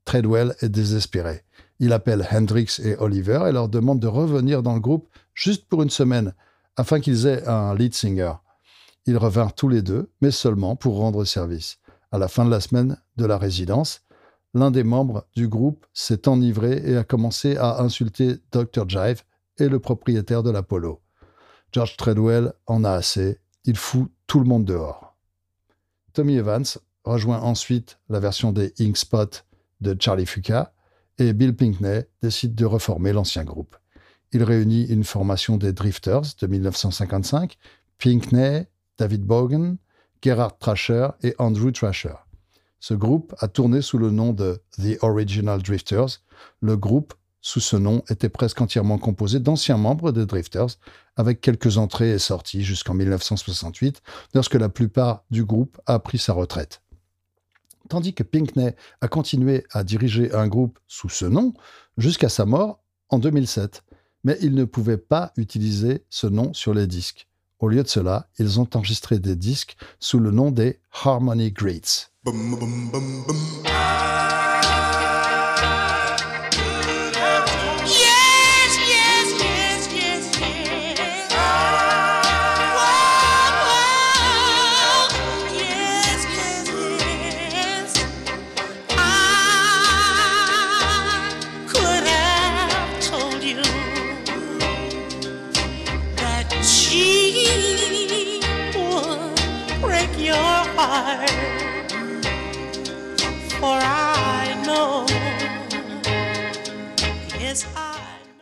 Treadwell 0.04 0.54
est 0.60 0.68
désespéré. 0.68 1.42
Il 1.78 1.92
appelle 1.92 2.26
Hendrix 2.30 2.80
et 2.82 2.96
Oliver 2.96 3.44
et 3.48 3.52
leur 3.52 3.68
demande 3.68 4.00
de 4.00 4.06
revenir 4.06 4.62
dans 4.62 4.74
le 4.74 4.80
groupe 4.80 5.08
juste 5.34 5.68
pour 5.68 5.82
une 5.82 5.90
semaine, 5.90 6.34
afin 6.76 7.00
qu'ils 7.00 7.26
aient 7.26 7.46
un 7.46 7.74
lead 7.74 7.94
singer. 7.94 8.32
Ils 9.06 9.18
revinrent 9.18 9.54
tous 9.54 9.68
les 9.68 9.82
deux, 9.82 10.10
mais 10.20 10.30
seulement 10.30 10.74
pour 10.74 10.96
rendre 10.96 11.24
service. 11.24 11.78
À 12.12 12.18
la 12.18 12.28
fin 12.28 12.44
de 12.44 12.50
la 12.50 12.60
semaine 12.60 13.00
de 13.16 13.26
la 13.26 13.38
résidence, 13.38 14.00
l'un 14.54 14.70
des 14.70 14.84
membres 14.84 15.26
du 15.36 15.48
groupe 15.48 15.86
s'est 15.92 16.28
enivré 16.28 16.80
et 16.84 16.96
a 16.96 17.04
commencé 17.04 17.56
à 17.56 17.82
insulter 17.82 18.36
Dr. 18.52 18.88
Jive 18.88 19.22
et 19.58 19.68
le 19.68 19.78
propriétaire 19.78 20.42
de 20.42 20.50
l'Apollo. 20.50 21.02
George 21.72 21.96
Treadwell 21.96 22.52
en 22.66 22.84
a 22.84 22.92
assez, 22.92 23.38
il 23.64 23.76
fout 23.76 24.10
tout 24.26 24.40
le 24.40 24.46
monde 24.46 24.64
dehors. 24.64 25.16
Tommy 26.14 26.36
Evans 26.36 26.64
rejoint 27.04 27.40
ensuite 27.40 27.98
la 28.08 28.18
version 28.18 28.52
des 28.52 28.72
Ink 28.80 28.96
Spot 28.96 29.44
de 29.82 29.96
Charlie 30.00 30.26
Fuca 30.26 30.72
et 31.18 31.32
Bill 31.32 31.54
Pinkney 31.54 32.04
décide 32.22 32.54
de 32.54 32.64
reformer 32.64 33.12
l'ancien 33.12 33.44
groupe. 33.44 33.76
Il 34.32 34.42
réunit 34.42 34.84
une 34.84 35.04
formation 35.04 35.56
des 35.56 35.72
Drifters 35.72 36.34
de 36.40 36.46
1955, 36.46 37.56
Pinkney, 37.98 38.66
David 38.98 39.24
Bogan, 39.24 39.76
Gerhard 40.22 40.58
Thrasher 40.58 41.08
et 41.22 41.34
Andrew 41.38 41.70
Thrasher. 41.70 42.14
Ce 42.80 42.94
groupe 42.94 43.34
a 43.38 43.48
tourné 43.48 43.82
sous 43.82 43.98
le 43.98 44.10
nom 44.10 44.32
de 44.32 44.60
The 44.78 45.02
Original 45.02 45.62
Drifters. 45.62 46.20
Le 46.60 46.76
groupe, 46.76 47.14
sous 47.40 47.60
ce 47.60 47.76
nom, 47.76 48.02
était 48.10 48.28
presque 48.28 48.60
entièrement 48.60 48.98
composé 48.98 49.40
d'anciens 49.40 49.76
membres 49.76 50.12
des 50.12 50.26
Drifters, 50.26 50.78
avec 51.16 51.40
quelques 51.40 51.78
entrées 51.78 52.10
et 52.10 52.18
sorties 52.18 52.62
jusqu'en 52.62 52.94
1968, 52.94 54.02
lorsque 54.34 54.54
la 54.54 54.68
plupart 54.68 55.24
du 55.30 55.44
groupe 55.44 55.80
a 55.86 55.98
pris 55.98 56.18
sa 56.18 56.32
retraite. 56.32 56.82
Tandis 57.88 58.14
que 58.14 58.22
Pinkney 58.22 58.74
a 59.00 59.08
continué 59.08 59.64
à 59.70 59.84
diriger 59.84 60.32
un 60.34 60.48
groupe 60.48 60.78
sous 60.86 61.08
ce 61.08 61.24
nom 61.24 61.54
jusqu'à 61.96 62.28
sa 62.28 62.44
mort 62.44 62.82
en 63.08 63.18
2007. 63.18 63.84
Mais 64.24 64.36
il 64.40 64.54
ne 64.54 64.64
pouvait 64.64 64.98
pas 64.98 65.32
utiliser 65.36 66.04
ce 66.10 66.26
nom 66.26 66.52
sur 66.52 66.74
les 66.74 66.86
disques. 66.86 67.28
Au 67.58 67.68
lieu 67.68 67.82
de 67.82 67.88
cela, 67.88 68.28
ils 68.38 68.60
ont 68.60 68.68
enregistré 68.74 69.18
des 69.18 69.36
disques 69.36 69.76
sous 69.98 70.18
le 70.18 70.30
nom 70.30 70.50
des 70.50 70.80
Harmony 71.04 71.52
Greats. 71.52 72.10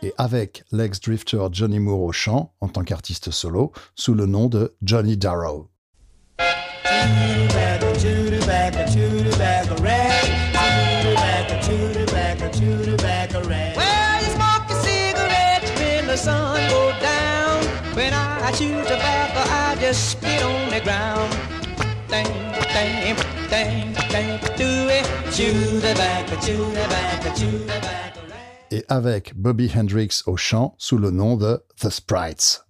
Et 0.05 0.12
avec 0.19 0.64
l'ex-drifter 0.71 1.47
Johnny 1.51 1.79
Moore 1.79 2.03
au 2.03 2.12
chant, 2.12 2.53
en 2.61 2.69
tant 2.69 2.85
qu'artiste 2.85 3.31
solo, 3.31 3.73
sous 3.95 4.12
le 4.12 4.27
nom 4.27 4.49
de 4.49 4.75
Johnny 4.83 5.17
Darrow. 5.17 5.71
Et 28.74 28.84
avec 28.88 29.37
Bobby 29.37 29.70
Hendrix 29.72 30.22
au 30.26 30.37
chant, 30.37 30.74
sous 30.78 30.98
le 30.98 31.12
nom 31.12 31.37
de 31.37 31.62
The 31.80 31.90
Sprites. 31.90 32.64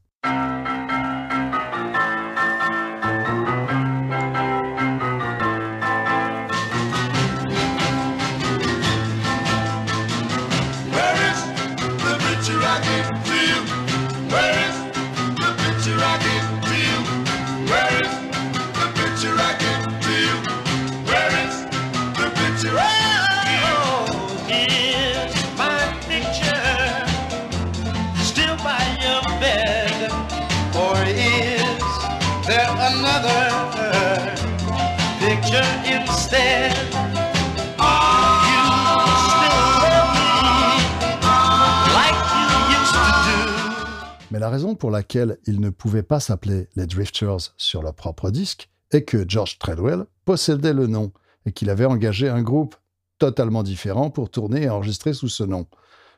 La 44.45 44.51
raison 44.51 44.75
pour 44.75 44.91
laquelle 44.91 45.39
ils 45.47 45.59
ne 45.59 45.71
pouvaient 45.71 46.03
pas 46.03 46.21
s'appeler 46.21 46.69
les 46.77 46.87
Drifters 46.87 47.55
sur 47.57 47.81
leur 47.81 47.95
propre 47.95 48.31
disque 48.31 48.69
est 48.91 49.05
que 49.05 49.25
George 49.27 49.59
Treadwell 49.59 50.05
possédait 50.27 50.75
le 50.75 50.87
nom 50.87 51.13
et 51.47 51.53
qu'il 51.53 51.71
avait 51.71 51.87
engagé 51.87 52.29
un 52.29 52.43
groupe 52.43 52.77
totalement 53.19 53.63
différent 53.63 54.11
pour 54.11 54.29
tourner 54.29 54.65
et 54.65 54.69
enregistrer 54.69 55.15
sous 55.15 55.31
ce 55.31 55.45
nom. 55.45 55.67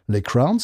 Les 0.09 0.23
Crowns, 0.23 0.59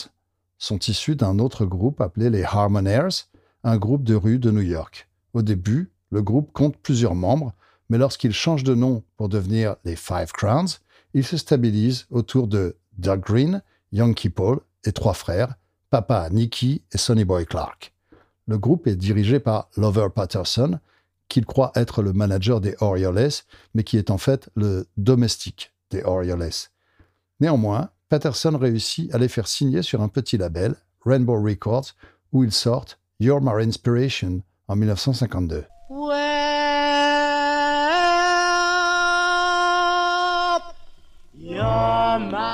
sont 0.58 0.80
issus 0.80 1.14
d'un 1.14 1.38
autre 1.38 1.64
groupe 1.64 2.00
appelé 2.00 2.30
les 2.30 2.42
Harmonaires, 2.42 3.28
un 3.62 3.76
groupe 3.76 4.02
de 4.02 4.16
rue 4.16 4.40
de 4.40 4.50
New 4.50 4.62
York. 4.62 5.08
Au 5.32 5.42
début, 5.42 5.92
le 6.10 6.20
groupe 6.20 6.52
compte 6.52 6.76
plusieurs 6.76 7.14
membres, 7.14 7.52
mais 7.88 7.98
lorsqu'il 7.98 8.32
change 8.32 8.64
de 8.64 8.74
nom 8.74 9.04
pour 9.16 9.28
devenir 9.28 9.76
les 9.84 9.94
Five 9.94 10.32
Crowns, 10.32 10.80
il 11.14 11.24
se 11.24 11.36
stabilise 11.36 12.06
autour 12.10 12.48
de 12.48 12.76
Doug 12.98 13.20
Green, 13.20 13.62
Yankee 13.92 14.30
Paul 14.30 14.58
et 14.84 14.90
trois 14.90 15.14
frères, 15.14 15.54
Papa 15.92 16.28
Nicky 16.30 16.80
et 16.90 16.96
Sonny 16.96 17.22
Boy 17.26 17.44
Clark. 17.44 17.92
Le 18.46 18.56
groupe 18.56 18.86
est 18.86 18.96
dirigé 18.96 19.40
par 19.40 19.68
Lover 19.76 20.08
Patterson, 20.14 20.80
qu'il 21.28 21.44
croit 21.44 21.70
être 21.74 22.00
le 22.00 22.14
manager 22.14 22.62
des 22.62 22.74
Orioles, 22.80 23.28
mais 23.74 23.84
qui 23.84 23.98
est 23.98 24.10
en 24.10 24.16
fait 24.16 24.48
le 24.56 24.86
domestique 24.96 25.70
des 25.90 26.02
Orioles. 26.02 26.48
Néanmoins, 27.40 27.90
Patterson 28.08 28.56
réussit 28.58 29.14
à 29.14 29.18
les 29.18 29.28
faire 29.28 29.46
signer 29.46 29.82
sur 29.82 30.00
un 30.00 30.08
petit 30.08 30.38
label, 30.38 30.76
Rainbow 31.04 31.38
Records, 31.42 31.92
où 32.32 32.42
ils 32.42 32.52
sortent 32.52 32.98
You're 33.20 33.42
My 33.42 33.62
Inspiration 33.62 34.40
en 34.68 34.76
1952. 34.76 35.66
Well, 35.90 36.08
you're 41.34 42.18
my 42.30 42.51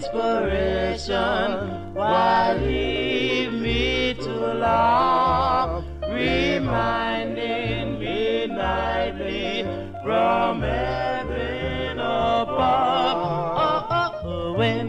inspiration. 0.00 1.94
Why 1.94 2.56
leave 2.64 3.52
me 3.52 4.14
too 4.14 4.46
long? 4.66 5.84
Reminding 6.10 7.98
me 7.98 8.46
nightly 8.46 9.64
from 10.02 10.62
heaven 10.62 11.98
above. 11.98 13.18
Oh, 13.62 13.86
oh, 13.90 14.10
oh, 14.24 14.54
when 14.58 14.88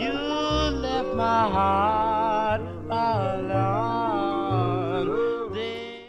you 0.00 0.18
left 0.82 1.14
my 1.14 1.48
heart 1.54 2.62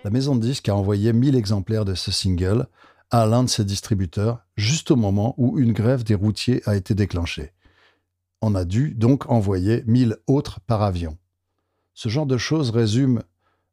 La 0.04 0.10
maison 0.12 0.36
de 0.36 0.42
disques 0.42 0.70
a 0.70 0.76
envoyé 0.76 1.14
1000 1.14 1.36
exemplaires 1.36 1.86
de 1.86 1.94
ce 1.94 2.10
single 2.12 2.66
à 3.12 3.26
l'un 3.26 3.44
de 3.44 3.50
ses 3.50 3.66
distributeurs, 3.66 4.46
juste 4.56 4.92
au 4.92 4.96
moment 4.96 5.34
où 5.38 5.60
une 5.60 5.74
grève 5.74 6.04
des 6.04 6.16
routiers 6.16 6.62
a 6.66 6.76
été 6.76 6.94
déclenchée. 6.94 7.54
On 8.42 8.56
a 8.56 8.66
dû 8.66 8.94
donc 8.94 9.30
envoyer 9.30 9.84
1000 9.88 10.18
autres 10.28 10.60
par 10.62 10.82
avion. 10.82 11.18
Ce 11.94 12.08
genre 12.08 12.26
de 12.26 12.38
choses 12.38 12.70
résume 12.70 13.24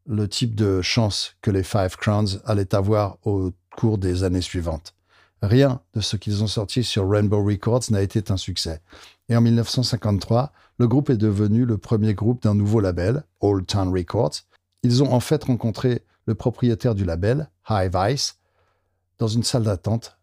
le 0.07 0.29
type 0.29 0.55
de 0.55 0.83
chance 0.83 1.37
que 1.43 1.51
les 1.51 1.63
Five 1.63 1.97
Crowns 1.97 2.41
allaient 2.45 2.75
avoir 2.75 3.19
au 3.25 3.53
cours 3.77 3.99
des 3.99 4.25
années 4.25 4.41
suivantes. 4.41 4.95
Rien 5.43 5.81
de 5.95 6.01
ce 6.01 6.17
qu'ils 6.17 6.43
ont 6.43 6.49
sorti 6.49 6.83
sur 6.83 7.09
Rainbow 7.09 7.45
Records 7.45 7.83
n'a 7.91 8.03
été 8.03 8.23
un 8.33 8.37
succès. 8.37 8.81
Et 9.29 9.37
en 9.37 9.41
1953, 9.41 10.53
le 10.79 10.89
groupe 10.89 11.11
est 11.11 11.17
devenu 11.17 11.65
le 11.65 11.79
premier 11.79 12.15
groupe 12.15 12.43
d'un 12.43 12.55
nouveau 12.55 12.81
label, 12.81 13.23
Old 13.41 13.67
Town 13.67 13.93
Records. 13.93 14.43
Ils 14.83 15.03
ont 15.03 15.13
en 15.13 15.21
fait 15.21 15.45
rencontré 15.45 16.03
le 16.27 16.35
propriétaire 16.35 16.95
du 16.95 17.05
label, 17.05 17.51
High 17.69 17.93
Vice, 17.95 18.39
dans 19.19 19.29
une 19.29 19.43
salle 19.43 19.65
d'attente, 19.65 20.19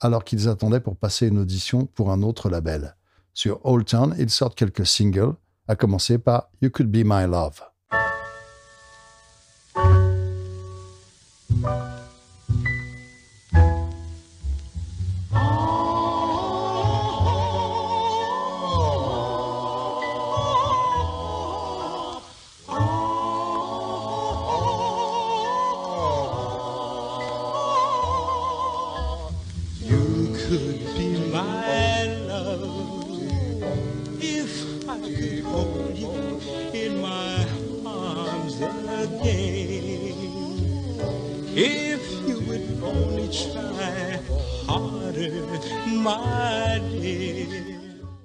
alors 0.00 0.24
qu'ils 0.24 0.48
attendaient 0.48 0.80
pour 0.80 0.96
passer 0.96 1.26
une 1.26 1.38
audition 1.38 1.86
pour 1.86 2.10
un 2.10 2.22
autre 2.22 2.48
label. 2.48 2.96
Sur 3.34 3.64
Old 3.64 3.86
Town, 3.86 4.14
ils 4.18 4.30
sortent 4.30 4.56
quelques 4.56 4.86
singles, 4.86 5.34
à 5.66 5.76
commencer 5.76 6.18
par 6.18 6.50
You 6.62 6.70
Could 6.70 6.90
Be 6.90 7.04
My 7.04 7.26
Love. 7.26 7.60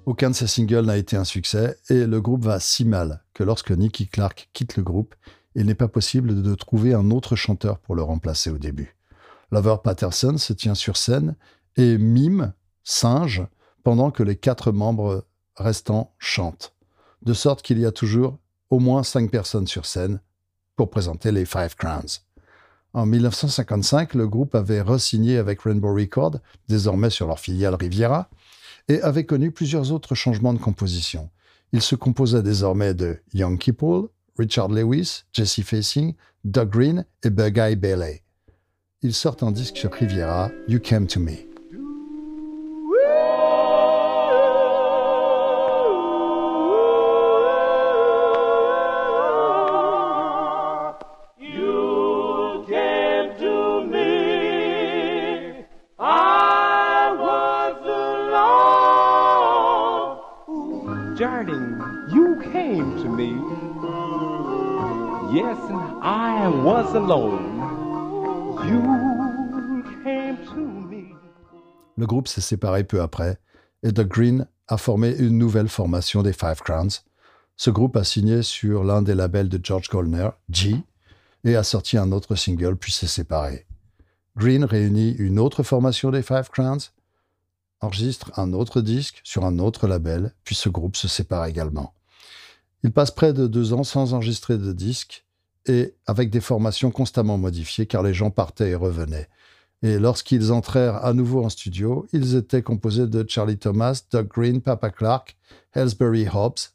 Aucun 0.05 0.31
de 0.31 0.35
ces 0.35 0.47
singles 0.47 0.85
n'a 0.85 0.97
été 0.97 1.15
un 1.15 1.23
succès 1.23 1.77
et 1.89 2.05
le 2.05 2.21
groupe 2.21 2.43
va 2.43 2.59
si 2.59 2.85
mal 2.85 3.23
que 3.33 3.43
lorsque 3.43 3.71
Nicky 3.71 4.07
Clark 4.07 4.49
quitte 4.53 4.75
le 4.75 4.83
groupe, 4.83 5.15
il 5.55 5.65
n'est 5.65 5.75
pas 5.75 5.87
possible 5.87 6.41
de 6.41 6.55
trouver 6.55 6.93
un 6.93 7.09
autre 7.11 7.35
chanteur 7.35 7.79
pour 7.79 7.95
le 7.95 8.03
remplacer 8.03 8.49
au 8.49 8.57
début. 8.57 8.95
Lover 9.51 9.77
Patterson 9.83 10.37
se 10.37 10.51
tient 10.53 10.75
sur 10.75 10.97
scène 10.97 11.35
et 11.77 11.97
mime, 11.97 12.53
singe, 12.83 13.45
pendant 13.83 14.11
que 14.11 14.23
les 14.23 14.35
quatre 14.35 14.71
membres 14.71 15.25
restants 15.55 16.13
chantent. 16.17 16.73
De 17.21 17.33
sorte 17.33 17.61
qu'il 17.61 17.79
y 17.79 17.85
a 17.85 17.91
toujours 17.91 18.39
au 18.69 18.79
moins 18.79 19.03
cinq 19.03 19.31
personnes 19.31 19.67
sur 19.67 19.85
scène 19.85 20.19
pour 20.75 20.89
présenter 20.89 21.31
les 21.31 21.45
Five 21.45 21.75
Crowns. 21.75 22.19
En 22.93 23.07
1955, 23.07 24.13
le 24.13 24.27
groupe 24.27 24.53
avait 24.53 24.81
re-signé 24.81 25.37
avec 25.37 25.61
Rainbow 25.61 25.95
Records, 25.95 26.37
désormais 26.69 27.09
sur 27.09 27.27
leur 27.27 27.39
filiale 27.39 27.73
Riviera, 27.73 28.29
et 28.87 29.01
avait 29.01 29.25
connu 29.25 29.51
plusieurs 29.51 29.91
autres 29.91 30.13
changements 30.13 30.53
de 30.53 30.59
composition. 30.59 31.29
Il 31.71 31.81
se 31.81 31.95
composait 31.95 32.43
désormais 32.43 32.93
de 32.93 33.19
Yankee 33.33 33.71
Paul, 33.71 34.09
Richard 34.37 34.69
Lewis, 34.69 35.23
Jesse 35.33 35.61
Facing, 35.61 36.13
Doug 36.43 36.69
Green 36.69 37.05
et 37.23 37.31
Bug-Eye 37.31 37.75
Bailey. 37.75 38.21
Ils 39.01 39.13
sortent 39.13 39.43
un 39.43 39.51
disque 39.51 39.77
sur 39.77 39.91
Riviera, 39.91 40.51
You 40.67 40.79
Came 40.79 41.07
to 41.07 41.19
Me. 41.19 41.52
Le 71.97 72.05
groupe 72.05 72.27
s'est 72.27 72.39
séparé 72.39 72.83
peu 72.83 73.01
après 73.01 73.39
et 73.81 73.91
Doug 73.91 74.07
Green 74.09 74.47
a 74.67 74.77
formé 74.77 75.15
une 75.17 75.39
nouvelle 75.39 75.69
formation 75.69 76.21
des 76.21 76.33
Five 76.33 76.61
Crowns. 76.63 76.91
Ce 77.57 77.71
groupe 77.71 77.97
a 77.97 78.03
signé 78.03 78.43
sur 78.43 78.83
l'un 78.83 79.01
des 79.01 79.15
labels 79.15 79.49
de 79.49 79.59
George 79.61 79.89
Goldner, 79.89 80.29
G, 80.51 80.75
et 81.43 81.55
a 81.55 81.63
sorti 81.63 81.97
un 81.97 82.11
autre 82.11 82.35
single 82.35 82.75
puis 82.75 82.91
s'est 82.91 83.07
séparé. 83.07 83.65
Green 84.37 84.63
réunit 84.63 85.13
une 85.13 85.39
autre 85.39 85.63
formation 85.63 86.11
des 86.11 86.21
Five 86.21 86.51
Crowns, 86.51 86.91
enregistre 87.81 88.31
un 88.37 88.53
autre 88.53 88.81
disque 88.81 89.19
sur 89.23 89.45
un 89.45 89.57
autre 89.57 89.87
label, 89.87 90.35
puis 90.43 90.53
ce 90.53 90.69
groupe 90.69 90.95
se 90.95 91.07
sépare 91.07 91.45
également. 91.45 91.95
Il 92.83 92.91
passe 92.91 93.09
près 93.09 93.33
de 93.33 93.47
deux 93.47 93.73
ans 93.73 93.83
sans 93.83 94.13
enregistrer 94.13 94.59
de 94.59 94.73
disque 94.73 95.25
et 95.65 95.95
avec 96.05 96.29
des 96.29 96.41
formations 96.41 96.91
constamment 96.91 97.37
modifiées 97.37 97.85
car 97.85 98.03
les 98.03 98.13
gens 98.13 98.31
partaient 98.31 98.71
et 98.71 98.75
revenaient. 98.75 99.29
Et 99.81 99.99
lorsqu'ils 99.99 100.51
entrèrent 100.51 101.03
à 101.03 101.13
nouveau 101.13 101.43
en 101.43 101.49
studio, 101.49 102.07
ils 102.13 102.35
étaient 102.35 102.61
composés 102.61 103.07
de 103.07 103.25
Charlie 103.27 103.57
Thomas, 103.57 104.01
Doug 104.11 104.27
Green, 104.27 104.61
Papa 104.61 104.89
Clark, 104.89 105.37
Ellsbury 105.73 106.27
Hobbs 106.33 106.71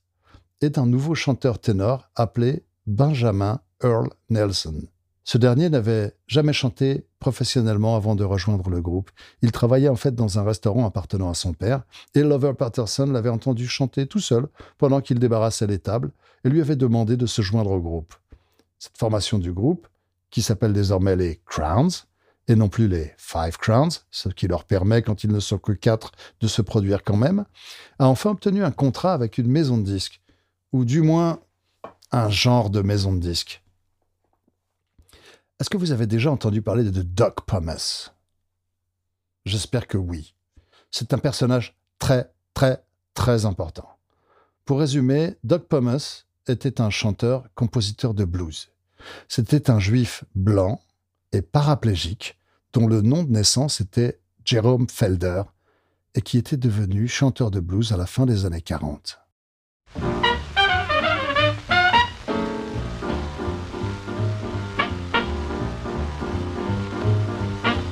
et 0.60 0.70
d'un 0.70 0.86
nouveau 0.86 1.14
chanteur 1.14 1.58
ténor 1.58 2.10
appelé 2.16 2.64
Benjamin 2.86 3.60
Earl 3.82 4.10
Nelson. 4.28 4.82
Ce 5.24 5.36
dernier 5.36 5.68
n'avait 5.68 6.14
jamais 6.26 6.54
chanté 6.54 7.06
professionnellement 7.18 7.96
avant 7.96 8.14
de 8.14 8.24
rejoindre 8.24 8.70
le 8.70 8.80
groupe. 8.80 9.10
Il 9.42 9.52
travaillait 9.52 9.90
en 9.90 9.96
fait 9.96 10.14
dans 10.14 10.38
un 10.38 10.42
restaurant 10.42 10.86
appartenant 10.86 11.28
à 11.28 11.34
son 11.34 11.52
père, 11.52 11.82
et 12.14 12.22
Lover 12.22 12.54
Patterson 12.58 13.06
l'avait 13.06 13.28
entendu 13.28 13.68
chanter 13.68 14.06
tout 14.06 14.20
seul 14.20 14.48
pendant 14.78 15.02
qu'il 15.02 15.18
débarrassait 15.18 15.66
les 15.66 15.80
tables 15.80 16.12
et 16.44 16.48
lui 16.48 16.62
avait 16.62 16.76
demandé 16.76 17.18
de 17.18 17.26
se 17.26 17.42
joindre 17.42 17.72
au 17.72 17.80
groupe. 17.80 18.14
Cette 18.78 18.96
formation 18.98 19.38
du 19.38 19.52
groupe, 19.52 19.88
qui 20.30 20.42
s'appelle 20.42 20.72
désormais 20.72 21.16
les 21.16 21.40
Crowns, 21.46 21.90
et 22.46 22.56
non 22.56 22.68
plus 22.68 22.88
les 22.88 23.12
Five 23.18 23.58
Crowns, 23.58 23.90
ce 24.10 24.28
qui 24.28 24.48
leur 24.48 24.64
permet, 24.64 25.02
quand 25.02 25.24
ils 25.24 25.30
ne 25.30 25.40
sont 25.40 25.58
que 25.58 25.72
quatre, 25.72 26.12
de 26.40 26.48
se 26.48 26.62
produire 26.62 27.02
quand 27.02 27.16
même, 27.16 27.44
a 27.98 28.06
enfin 28.06 28.30
obtenu 28.30 28.64
un 28.64 28.70
contrat 28.70 29.12
avec 29.12 29.38
une 29.38 29.48
maison 29.48 29.78
de 29.78 29.84
disques, 29.84 30.20
ou 30.72 30.84
du 30.84 31.02
moins 31.02 31.40
un 32.10 32.30
genre 32.30 32.70
de 32.70 32.80
maison 32.80 33.12
de 33.12 33.20
disques. 33.20 33.62
Est-ce 35.60 35.68
que 35.68 35.76
vous 35.76 35.92
avez 35.92 36.06
déjà 36.06 36.30
entendu 36.30 36.62
parler 36.62 36.84
de 36.84 37.02
Doc 37.02 37.44
Pumice 37.46 38.12
J'espère 39.44 39.86
que 39.86 39.98
oui. 39.98 40.34
C'est 40.90 41.12
un 41.12 41.18
personnage 41.18 41.76
très, 41.98 42.30
Très, 42.58 42.84
très 43.14 43.46
important. 43.46 43.88
Pour 44.64 44.80
résumer, 44.80 45.36
Doc 45.44 45.68
Pomus 45.68 46.26
était 46.50 46.80
un 46.80 46.90
chanteur-compositeur 46.90 48.14
de 48.14 48.24
blues. 48.24 48.70
C'était 49.28 49.70
un 49.70 49.78
juif 49.78 50.24
blanc 50.34 50.80
et 51.32 51.42
paraplégique 51.42 52.38
dont 52.72 52.86
le 52.86 53.00
nom 53.00 53.22
de 53.22 53.30
naissance 53.30 53.80
était 53.80 54.20
Jerome 54.44 54.88
Felder 54.88 55.42
et 56.14 56.22
qui 56.22 56.38
était 56.38 56.56
devenu 56.56 57.06
chanteur 57.08 57.50
de 57.50 57.60
blues 57.60 57.92
à 57.92 57.96
la 57.96 58.06
fin 58.06 58.26
des 58.26 58.44
années 58.44 58.62
40. 58.62 59.20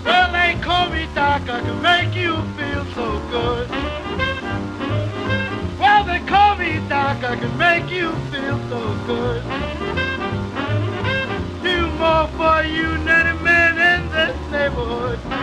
Well, 0.05 0.33
they 0.33 0.57
call 0.62 0.90
me 0.90 1.07
Doc, 1.14 1.42
I 1.49 1.61
can 1.61 1.83
make 1.83 2.14
you 2.14 2.35
feel 2.57 2.85
so 2.95 3.21
good. 3.31 3.76
I 7.29 7.35
can 7.35 7.59
make 7.59 7.91
you 7.91 8.12
feel 8.31 8.57
so 8.69 8.81
good. 9.05 9.43
Do 11.61 11.91
more 11.99 12.29
for 12.39 12.62
you 12.62 12.87
than 12.99 13.27
any 13.27 13.43
man 13.43 13.75
in 13.79 14.09
this 14.12 14.51
neighborhood. 14.53 15.36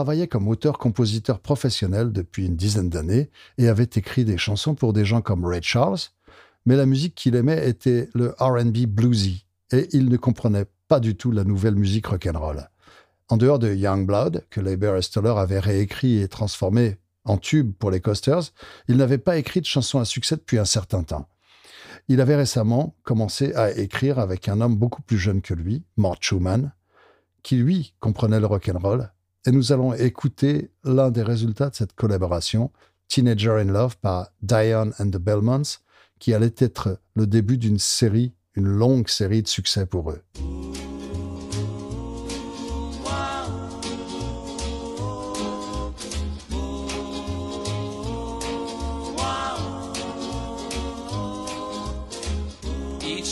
Travaillait 0.00 0.28
comme 0.28 0.48
auteur-compositeur 0.48 1.40
professionnel 1.40 2.10
depuis 2.10 2.46
une 2.46 2.56
dizaine 2.56 2.88
d'années 2.88 3.28
et 3.58 3.68
avait 3.68 3.84
écrit 3.84 4.24
des 4.24 4.38
chansons 4.38 4.74
pour 4.74 4.94
des 4.94 5.04
gens 5.04 5.20
comme 5.20 5.44
Ray 5.44 5.60
Charles, 5.62 5.98
mais 6.64 6.74
la 6.74 6.86
musique 6.86 7.14
qu'il 7.14 7.34
aimait 7.34 7.68
était 7.68 8.08
le 8.14 8.34
RB 8.40 8.86
bluesy 8.86 9.44
et 9.70 9.90
il 9.92 10.08
ne 10.08 10.16
comprenait 10.16 10.64
pas 10.88 11.00
du 11.00 11.16
tout 11.16 11.32
la 11.32 11.44
nouvelle 11.44 11.74
musique 11.74 12.06
rock'n'roll. 12.06 12.70
En 13.28 13.36
dehors 13.36 13.58
de 13.58 13.74
Young 13.74 14.06
Blood, 14.06 14.46
que 14.48 14.62
Leiber 14.62 14.94
et 14.96 15.02
Stoller 15.02 15.34
avaient 15.36 15.58
réécrit 15.58 16.22
et 16.22 16.28
transformé 16.28 16.96
en 17.26 17.36
tube 17.36 17.74
pour 17.78 17.90
les 17.90 18.00
Coasters, 18.00 18.54
il 18.88 18.96
n'avait 18.96 19.18
pas 19.18 19.36
écrit 19.36 19.60
de 19.60 19.66
chansons 19.66 19.98
à 19.98 20.06
succès 20.06 20.36
depuis 20.36 20.58
un 20.58 20.64
certain 20.64 21.02
temps. 21.02 21.28
Il 22.08 22.22
avait 22.22 22.36
récemment 22.36 22.96
commencé 23.02 23.52
à 23.52 23.70
écrire 23.70 24.18
avec 24.18 24.48
un 24.48 24.62
homme 24.62 24.76
beaucoup 24.76 25.02
plus 25.02 25.18
jeune 25.18 25.42
que 25.42 25.52
lui, 25.52 25.84
Mort 25.98 26.16
Schumann, 26.22 26.72
qui 27.42 27.56
lui 27.56 27.92
comprenait 28.00 28.40
le 28.40 28.46
rock'n'roll, 28.46 29.10
et 29.46 29.52
nous 29.52 29.72
allons 29.72 29.94
écouter 29.94 30.70
l'un 30.84 31.10
des 31.10 31.22
résultats 31.22 31.70
de 31.70 31.74
cette 31.74 31.94
collaboration, 31.94 32.70
Teenager 33.08 33.56
in 33.58 33.72
Love 33.72 33.96
par 33.98 34.28
Diane 34.42 34.92
and 34.98 35.10
the 35.10 35.18
Belmonts, 35.18 35.78
qui 36.18 36.34
allait 36.34 36.54
être 36.58 36.98
le 37.14 37.26
début 37.26 37.58
d'une 37.58 37.78
série, 37.78 38.34
une 38.54 38.68
longue 38.68 39.08
série 39.08 39.42
de 39.42 39.48
succès 39.48 39.86
pour 39.86 40.10
eux. 40.10 40.22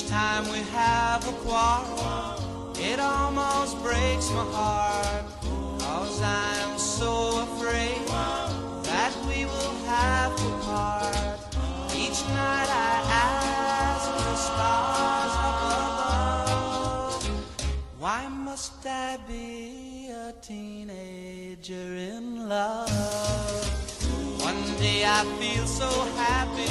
Time 0.09 0.51
we 0.51 0.62
have 0.73 1.23
a 1.29 1.33
quarrel, 1.44 2.40
it 2.81 2.99
almost 2.99 3.77
breaks 3.83 4.31
my 4.31 4.44
heart. 4.53 5.38
Cause 6.09 6.23
I'm 6.23 6.79
so 6.79 7.42
afraid 7.42 8.01
that 8.88 9.12
we 9.29 9.44
will 9.44 9.77
have 9.85 10.35
to 10.37 10.49
part. 10.64 11.38
Each 11.94 12.25
night 12.29 12.71
I 12.71 13.03
ask 13.29 14.09
the 14.16 14.37
stars 14.49 15.35
above, 15.53 17.12
why 17.99 18.27
must 18.29 18.87
I 18.87 19.18
be 19.29 20.09
a 20.09 20.33
teenager 20.40 21.75
in 22.14 22.49
love? 22.49 22.88
One 24.40 24.64
day 24.79 25.05
I 25.05 25.25
feel 25.38 25.66
so 25.66 25.90
happy, 26.16 26.71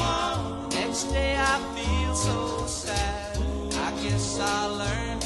next 0.75 1.03
day 1.13 1.37
I 1.37 1.59
feel 1.75 2.15
so 2.15 2.65
sad. 2.65 3.37
I 3.85 3.91
guess 4.01 4.39
I'll 4.39 4.77
learn 4.77 5.16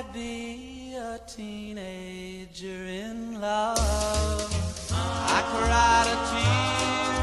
I 0.00 0.12
be 0.14 0.94
a 0.96 1.20
teenager 1.26 2.84
in 3.04 3.38
love? 3.38 3.76
I 4.90 5.40
cried 5.52 6.08
a 6.08 6.18
tear 6.30 7.20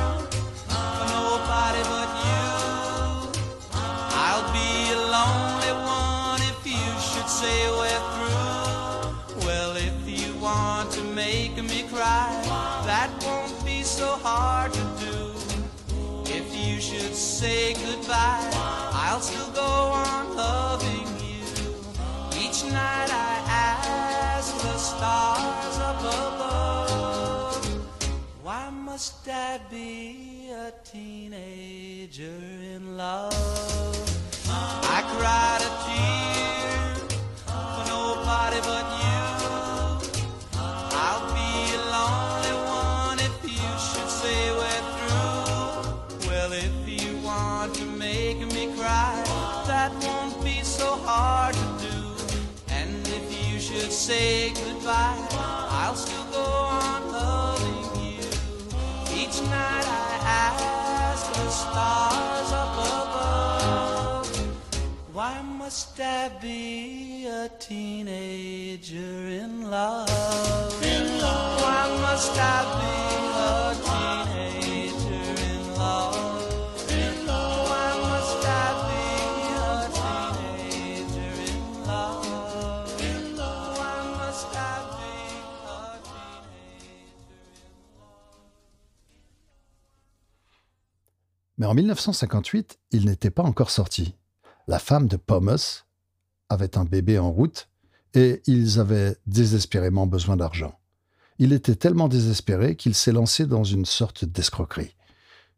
for 0.93 1.07
nobody 1.17 1.81
but 1.93 2.11
you. 2.27 2.45
I'll 4.25 4.47
be 4.53 4.93
a 4.93 4.99
lonely 5.15 5.73
one 5.87 6.41
if 6.53 6.61
you 6.67 6.87
should 7.01 7.27
say 7.27 7.57
we're 7.79 8.05
through. 8.13 9.47
Well, 9.47 9.75
if 9.75 9.97
you 10.05 10.35
want 10.39 10.91
to 10.91 11.01
make 11.01 11.55
me 11.55 11.81
cry, 11.91 12.29
that 12.85 13.09
won't 13.25 13.65
be 13.65 13.81
so 13.81 14.17
hard 14.21 14.71
to 14.73 14.83
do. 14.99 15.33
If 16.31 16.55
you 16.55 16.79
should 16.79 17.15
say 17.15 17.73
goodbye, 17.73 18.51
I'll 18.93 19.21
still 19.21 19.49
go 19.49 19.63
on 19.63 20.35
loving 20.35 21.06
night 22.71 23.09
I 23.09 23.33
ask 23.49 24.53
the 24.61 24.77
stars 24.77 25.77
up 25.79 25.99
above, 25.99 27.65
why 28.43 28.69
must 28.69 29.27
I 29.27 29.59
be 29.69 30.49
a 30.51 30.71
teenager 30.83 32.39
in 32.75 32.97
love? 32.97 33.33
I 34.49 35.01
cried 35.15 35.61
a 35.61 35.71
tear 35.85 36.95
for 37.45 37.83
nobody 37.87 38.59
but 38.61 39.01
you. 39.01 39.06
Say 54.07 54.53
goodbye, 54.53 55.27
I'll 55.81 55.93
still 55.93 56.23
go 56.31 56.39
on 56.39 57.11
loving 57.11 57.89
you. 58.05 58.23
Each 59.19 59.37
night 59.41 59.87
I 60.05 60.07
ask 60.47 61.25
the 61.33 61.49
stars 61.49 62.51
up 62.63 62.75
above, 63.03 64.27
why 65.11 65.41
must 65.41 65.99
I 65.99 66.29
be 66.41 67.27
a 67.27 67.49
teenager 67.59 69.17
in 69.43 69.69
love? 69.69 70.07
Why 71.63 71.83
must 71.99 72.31
I 72.39 72.57
be 72.79 73.36
Mais 91.57 91.65
en 91.65 91.73
1958, 91.73 92.79
il 92.91 93.05
n'était 93.05 93.31
pas 93.31 93.43
encore 93.43 93.71
sorti. 93.71 94.15
La 94.67 94.79
femme 94.79 95.07
de 95.07 95.17
Pomus 95.17 95.85
avait 96.49 96.77
un 96.77 96.85
bébé 96.85 97.19
en 97.19 97.31
route 97.31 97.69
et 98.13 98.41
ils 98.47 98.79
avaient 98.79 99.17
désespérément 99.25 100.07
besoin 100.07 100.37
d'argent. 100.37 100.79
Il 101.39 101.53
était 101.53 101.75
tellement 101.75 102.07
désespéré 102.07 102.75
qu'il 102.75 102.95
s'est 102.95 103.11
lancé 103.11 103.45
dans 103.45 103.63
une 103.63 103.85
sorte 103.85 104.25
d'escroquerie. 104.25 104.95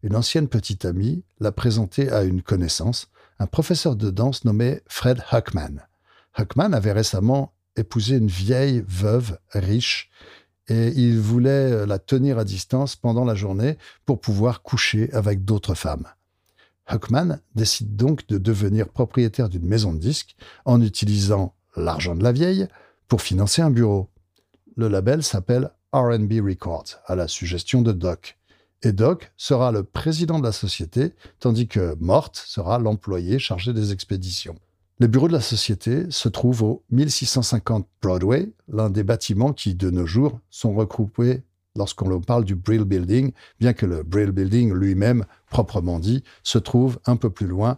Une 0.04 0.16
ancienne 0.16 0.48
petite 0.48 0.86
amie 0.86 1.24
l'a 1.40 1.52
présenté 1.52 2.10
à 2.12 2.24
une 2.24 2.42
connaissance, 2.42 3.08
un 3.40 3.48
professeur 3.48 3.96
de 3.96 4.10
danse 4.10 4.46
nommé 4.46 4.82
Fred 4.88 5.24
Huckman. 5.32 5.88
Huckman 6.38 6.74
avait 6.74 6.92
récemment 6.92 7.54
épousé 7.76 8.18
une 8.18 8.28
vieille 8.28 8.84
veuve 8.88 9.40
riche 9.52 10.10
et 10.70 10.94
il 10.96 11.20
voulait 11.20 11.86
la 11.86 12.00
tenir 12.00 12.38
à 12.38 12.44
distance 12.44 12.96
pendant 12.96 13.26
la 13.26 13.36
journée 13.36 13.78
pour 14.06 14.22
pouvoir 14.22 14.62
coucher 14.62 15.12
avec 15.14 15.44
d'autres 15.44 15.76
femmes. 15.76 16.08
Huckman 16.90 17.40
décide 17.56 17.96
donc 17.96 18.28
de 18.28 18.38
devenir 18.38 18.90
propriétaire 18.90 19.50
d'une 19.50 19.66
maison 19.66 19.94
de 19.94 20.00
disques 20.00 20.36
en 20.66 20.82
utilisant 20.82 21.54
l'argent 21.76 22.16
de 22.16 22.24
la 22.24 22.32
vieille 22.32 22.68
pour 23.08 23.22
financer 23.22 23.62
un 23.62 23.70
bureau. 23.70 24.10
Le 24.76 24.88
label 24.88 25.24
s'appelle 25.24 25.72
RB 25.92 26.34
Records, 26.44 27.00
à 27.06 27.16
la 27.16 27.28
suggestion 27.28 27.82
de 27.82 27.92
Doc. 27.92 28.38
Et 28.82 28.92
Doc 28.92 29.32
sera 29.36 29.72
le 29.72 29.84
président 29.84 30.40
de 30.40 30.46
la 30.46 30.52
société, 30.52 31.14
tandis 31.40 31.68
que 31.68 31.96
Mort 32.00 32.32
sera 32.34 32.80
l'employé 32.80 33.40
chargé 33.40 33.74
des 33.74 33.92
expéditions. 33.92 34.56
Les 35.02 35.08
bureaux 35.08 35.30
de 35.30 35.34
la 35.34 35.40
société 35.40 36.12
se 36.12 36.28
trouvent 36.28 36.64
au 36.64 36.84
1650 36.92 37.88
Broadway, 38.02 38.52
l'un 38.68 38.90
des 38.90 39.04
bâtiments 39.04 39.54
qui, 39.54 39.74
de 39.74 39.90
nos 39.90 40.06
jours, 40.06 40.42
sont 40.50 40.74
regroupés 40.74 41.44
lorsqu'on 41.78 42.20
parle 42.20 42.44
du 42.44 42.56
Brill 42.56 42.84
Building, 42.84 43.32
bien 43.62 43.72
que 43.72 43.86
le 43.86 44.04
Brill 44.04 44.32
Building 44.32 44.74
lui-même, 44.74 45.26
proprement 45.50 46.00
dit, 46.00 46.26
se 46.44 46.58
trouve 46.58 47.00
un 47.06 47.16
peu 47.16 47.30
plus 47.30 47.48
loin 47.48 47.78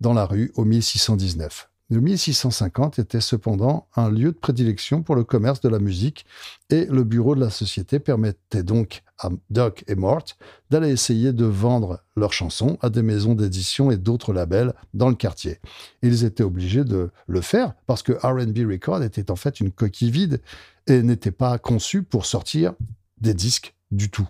dans 0.00 0.14
la 0.14 0.24
rue 0.24 0.52
au 0.54 0.64
1619. 0.64 1.68
Le 1.90 2.00
1650 2.00 2.98
était 2.98 3.20
cependant 3.20 3.88
un 3.94 4.10
lieu 4.10 4.32
de 4.32 4.38
prédilection 4.38 5.02
pour 5.02 5.16
le 5.16 5.24
commerce 5.24 5.60
de 5.60 5.68
la 5.68 5.78
musique 5.78 6.24
et 6.70 6.86
le 6.86 7.04
bureau 7.04 7.34
de 7.34 7.40
la 7.40 7.50
société 7.50 7.98
permettait 7.98 8.62
donc 8.62 9.02
à 9.18 9.28
Doc 9.50 9.84
et 9.86 9.94
Mort 9.94 10.24
d'aller 10.70 10.88
essayer 10.88 11.34
de 11.34 11.44
vendre 11.44 12.00
leurs 12.16 12.32
chansons 12.32 12.78
à 12.80 12.88
des 12.88 13.02
maisons 13.02 13.34
d'édition 13.34 13.90
et 13.90 13.98
d'autres 13.98 14.32
labels 14.32 14.72
dans 14.94 15.10
le 15.10 15.14
quartier. 15.14 15.60
Ils 16.02 16.24
étaient 16.24 16.42
obligés 16.42 16.84
de 16.84 17.10
le 17.26 17.40
faire 17.42 17.74
parce 17.86 18.02
que 18.02 18.12
RB 18.12 18.66
Record 18.70 19.02
était 19.02 19.30
en 19.30 19.36
fait 19.36 19.60
une 19.60 19.70
coquille 19.70 20.10
vide 20.10 20.40
et 20.86 21.02
n'était 21.02 21.32
pas 21.32 21.58
conçu 21.58 22.02
pour 22.02 22.24
sortir 22.24 22.72
des 23.20 23.34
disques 23.34 23.74
du 23.90 24.10
tout. 24.10 24.28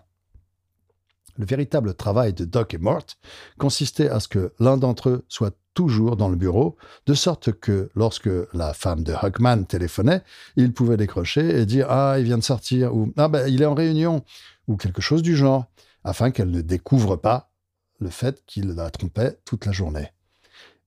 Le 1.37 1.47
véritable 1.47 1.95
travail 1.95 2.33
de 2.33 2.45
Doc 2.45 2.75
et 2.75 2.79
Mort 2.79 3.07
consistait 3.59 4.09
à 4.09 4.19
ce 4.19 4.27
que 4.27 4.53
l'un 4.59 4.77
d'entre 4.77 5.09
eux 5.09 5.25
soit 5.29 5.57
toujours 5.75 6.17
dans 6.17 6.29
le 6.29 6.37
bureau, 6.37 6.77
de 7.07 7.15
sorte 7.15 7.53
que 7.53 7.91
lorsque 7.95 8.31
la 8.53 8.73
femme 8.73 9.03
de 9.03 9.13
Huckman 9.13 9.67
téléphonait, 9.67 10.23
il 10.57 10.73
pouvait 10.73 10.97
décrocher 10.97 11.61
et 11.61 11.67
dire 11.67 11.87
Ah, 11.91 12.17
il 12.19 12.25
vient 12.25 12.39
de 12.39 12.43
sortir, 12.43 12.95
ou 12.95 13.13
Ah, 13.17 13.29
ben, 13.29 13.47
il 13.49 13.61
est 13.61 13.67
en 13.67 13.75
réunion, 13.75 14.25
ou 14.69 14.77
quelque 14.77 15.03
chose 15.03 15.23
du 15.23 15.37
genre, 15.37 15.67
afin 16.05 16.31
qu'elle 16.31 16.51
ne 16.51 16.61
découvre 16.61 17.17
pas 17.17 17.51
le 17.99 18.11
fait 18.11 18.43
qu'il 18.47 18.69
la 18.69 18.91
trompait 18.91 19.39
toute 19.45 19.67
la 19.67 19.73
journée. 19.73 20.11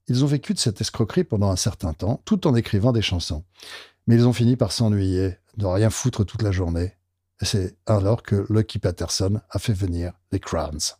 Ils 0.08 0.24
ont 0.24 0.28
vécu 0.28 0.54
de 0.54 0.58
cette 0.58 0.80
escroquerie 0.80 1.24
pendant 1.24 1.50
un 1.50 1.56
certain 1.56 1.92
temps, 1.92 2.22
tout 2.24 2.46
en 2.46 2.54
écrivant 2.54 2.92
des 2.92 3.02
chansons. 3.02 3.44
Mais 4.06 4.14
ils 4.14 4.26
ont 4.26 4.32
fini 4.32 4.56
par 4.56 4.72
s'ennuyer, 4.72 5.36
de 5.58 5.66
rien 5.66 5.90
foutre 5.90 6.24
toute 6.24 6.42
la 6.42 6.52
journée. 6.52 6.94
C'est 7.42 7.76
alors 7.86 8.22
que 8.22 8.46
Lucky 8.48 8.78
Patterson 8.78 9.40
a 9.50 9.58
fait 9.58 9.74
venir 9.74 10.12
les 10.32 10.40
Crowns. 10.40 10.96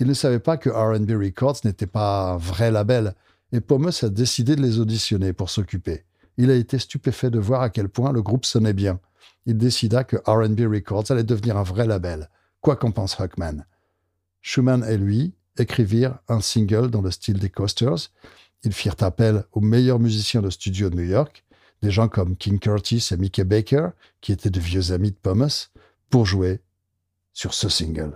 Il 0.00 0.06
ne 0.06 0.14
savait 0.14 0.40
pas 0.40 0.56
que 0.56 0.70
RB 0.70 1.10
Records 1.10 1.58
n'était 1.64 1.86
pas 1.86 2.32
un 2.32 2.36
vrai 2.38 2.70
label, 2.70 3.14
et 3.52 3.60
Pomus 3.60 4.02
a 4.02 4.08
décidé 4.08 4.56
de 4.56 4.62
les 4.62 4.78
auditionner 4.78 5.34
pour 5.34 5.50
s'occuper. 5.50 6.04
Il 6.38 6.50
a 6.50 6.54
été 6.54 6.78
stupéfait 6.78 7.28
de 7.28 7.38
voir 7.38 7.60
à 7.60 7.68
quel 7.68 7.90
point 7.90 8.10
le 8.10 8.22
groupe 8.22 8.46
sonnait 8.46 8.72
bien. 8.72 8.98
Il 9.44 9.58
décida 9.58 10.04
que 10.04 10.16
RB 10.16 10.72
Records 10.72 11.10
allait 11.10 11.22
devenir 11.22 11.58
un 11.58 11.62
vrai 11.62 11.86
label, 11.86 12.30
quoi 12.62 12.76
qu'en 12.76 12.92
pense 12.92 13.18
Huckman. 13.20 13.66
Schumann 14.40 14.84
et 14.84 14.96
lui 14.96 15.34
écrivirent 15.58 16.18
un 16.28 16.40
single 16.40 16.90
dans 16.90 17.02
le 17.02 17.10
style 17.10 17.38
des 17.38 17.50
Coasters. 17.50 18.08
Ils 18.64 18.72
firent 18.72 18.96
appel 19.00 19.44
aux 19.52 19.60
meilleurs 19.60 19.98
musiciens 19.98 20.40
de 20.40 20.48
studio 20.48 20.88
de 20.88 20.96
New 20.96 21.10
York, 21.10 21.44
des 21.82 21.90
gens 21.90 22.08
comme 22.08 22.36
King 22.36 22.58
Curtis 22.58 23.06
et 23.10 23.18
Mickey 23.18 23.44
Baker, 23.44 23.88
qui 24.22 24.32
étaient 24.32 24.48
de 24.48 24.60
vieux 24.60 24.92
amis 24.92 25.10
de 25.10 25.16
Pomus, 25.16 25.70
pour 26.08 26.24
jouer 26.24 26.60
sur 27.34 27.52
ce 27.52 27.68
single. 27.68 28.14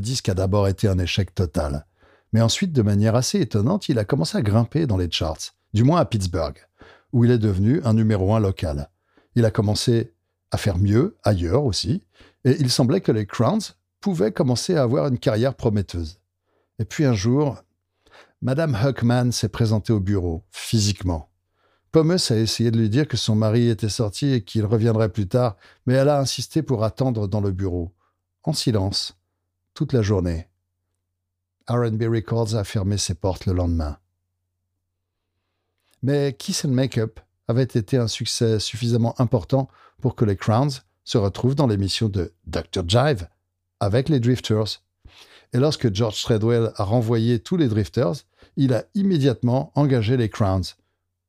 Disque 0.00 0.28
a 0.28 0.34
d'abord 0.34 0.68
été 0.68 0.88
un 0.88 0.98
échec 0.98 1.34
total. 1.34 1.86
Mais 2.32 2.40
ensuite, 2.40 2.72
de 2.72 2.82
manière 2.82 3.16
assez 3.16 3.40
étonnante, 3.40 3.88
il 3.88 3.98
a 3.98 4.04
commencé 4.04 4.38
à 4.38 4.42
grimper 4.42 4.86
dans 4.86 4.96
les 4.96 5.10
charts, 5.10 5.54
du 5.74 5.84
moins 5.84 6.00
à 6.00 6.04
Pittsburgh, 6.04 6.56
où 7.12 7.24
il 7.24 7.30
est 7.30 7.38
devenu 7.38 7.80
un 7.84 7.94
numéro 7.94 8.34
un 8.34 8.40
local. 8.40 8.90
Il 9.34 9.44
a 9.44 9.50
commencé 9.50 10.14
à 10.50 10.56
faire 10.56 10.78
mieux 10.78 11.16
ailleurs 11.22 11.64
aussi, 11.64 12.02
et 12.44 12.56
il 12.58 12.70
semblait 12.70 13.00
que 13.00 13.12
les 13.12 13.26
Crowns 13.26 13.60
pouvaient 14.00 14.32
commencer 14.32 14.74
à 14.74 14.82
avoir 14.82 15.08
une 15.08 15.18
carrière 15.18 15.54
prometteuse. 15.54 16.18
Et 16.78 16.84
puis 16.84 17.04
un 17.04 17.14
jour, 17.14 17.62
Madame 18.42 18.74
Huckman 18.74 19.32
s'est 19.32 19.48
présentée 19.48 19.92
au 19.92 20.00
bureau, 20.00 20.44
physiquement. 20.50 21.28
Pomus 21.92 22.30
a 22.30 22.36
essayé 22.36 22.70
de 22.70 22.78
lui 22.78 22.88
dire 22.88 23.08
que 23.08 23.16
son 23.16 23.34
mari 23.34 23.68
était 23.68 23.88
sorti 23.88 24.32
et 24.32 24.42
qu'il 24.42 24.64
reviendrait 24.64 25.10
plus 25.10 25.26
tard, 25.26 25.56
mais 25.86 25.94
elle 25.94 26.08
a 26.08 26.20
insisté 26.20 26.62
pour 26.62 26.84
attendre 26.84 27.26
dans 27.26 27.40
le 27.40 27.50
bureau, 27.50 27.92
en 28.44 28.52
silence, 28.52 29.19
toute 29.80 29.94
la 29.94 30.02
journée. 30.02 30.46
RB 31.66 32.02
Records 32.02 32.54
a 32.54 32.64
fermé 32.64 32.98
ses 32.98 33.14
portes 33.14 33.46
le 33.46 33.54
lendemain. 33.54 33.96
Mais 36.02 36.36
Kiss 36.38 36.66
and 36.66 36.72
Makeup 36.72 37.18
avait 37.48 37.62
été 37.62 37.96
un 37.96 38.06
succès 38.06 38.60
suffisamment 38.60 39.18
important 39.18 39.70
pour 40.02 40.16
que 40.16 40.26
les 40.26 40.36
Crowns 40.36 40.82
se 41.04 41.16
retrouvent 41.16 41.54
dans 41.54 41.66
l'émission 41.66 42.10
de 42.10 42.34
Dr. 42.46 42.86
Jive 42.86 43.26
avec 43.80 44.10
les 44.10 44.20
Drifters. 44.20 44.82
Et 45.54 45.58
lorsque 45.58 45.94
George 45.94 46.20
Treadwell 46.20 46.72
a 46.76 46.84
renvoyé 46.84 47.38
tous 47.38 47.56
les 47.56 47.68
Drifters, 47.68 48.16
il 48.56 48.74
a 48.74 48.84
immédiatement 48.94 49.72
engagé 49.76 50.18
les 50.18 50.28
Crowns, 50.28 50.74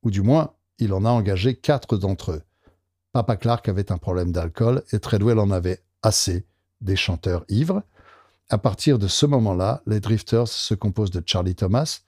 ou 0.02 0.10
du 0.10 0.20
moins, 0.20 0.52
il 0.76 0.92
en 0.92 1.06
a 1.06 1.10
engagé 1.10 1.54
quatre 1.54 1.96
d'entre 1.96 2.32
eux. 2.32 2.42
Papa 3.12 3.36
Clark 3.36 3.66
avait 3.70 3.90
un 3.90 3.96
problème 3.96 4.30
d'alcool 4.30 4.82
et 4.92 4.98
Treadwell 4.98 5.38
en 5.38 5.50
avait 5.50 5.82
assez 6.02 6.44
des 6.82 6.96
chanteurs 6.96 7.46
ivres. 7.48 7.82
À 8.48 8.58
partir 8.58 8.98
de 8.98 9.08
ce 9.08 9.26
moment-là, 9.26 9.82
les 9.86 10.00
Drifters 10.00 10.48
se 10.48 10.74
composent 10.74 11.10
de 11.10 11.22
Charlie 11.24 11.54
Thomas, 11.54 12.00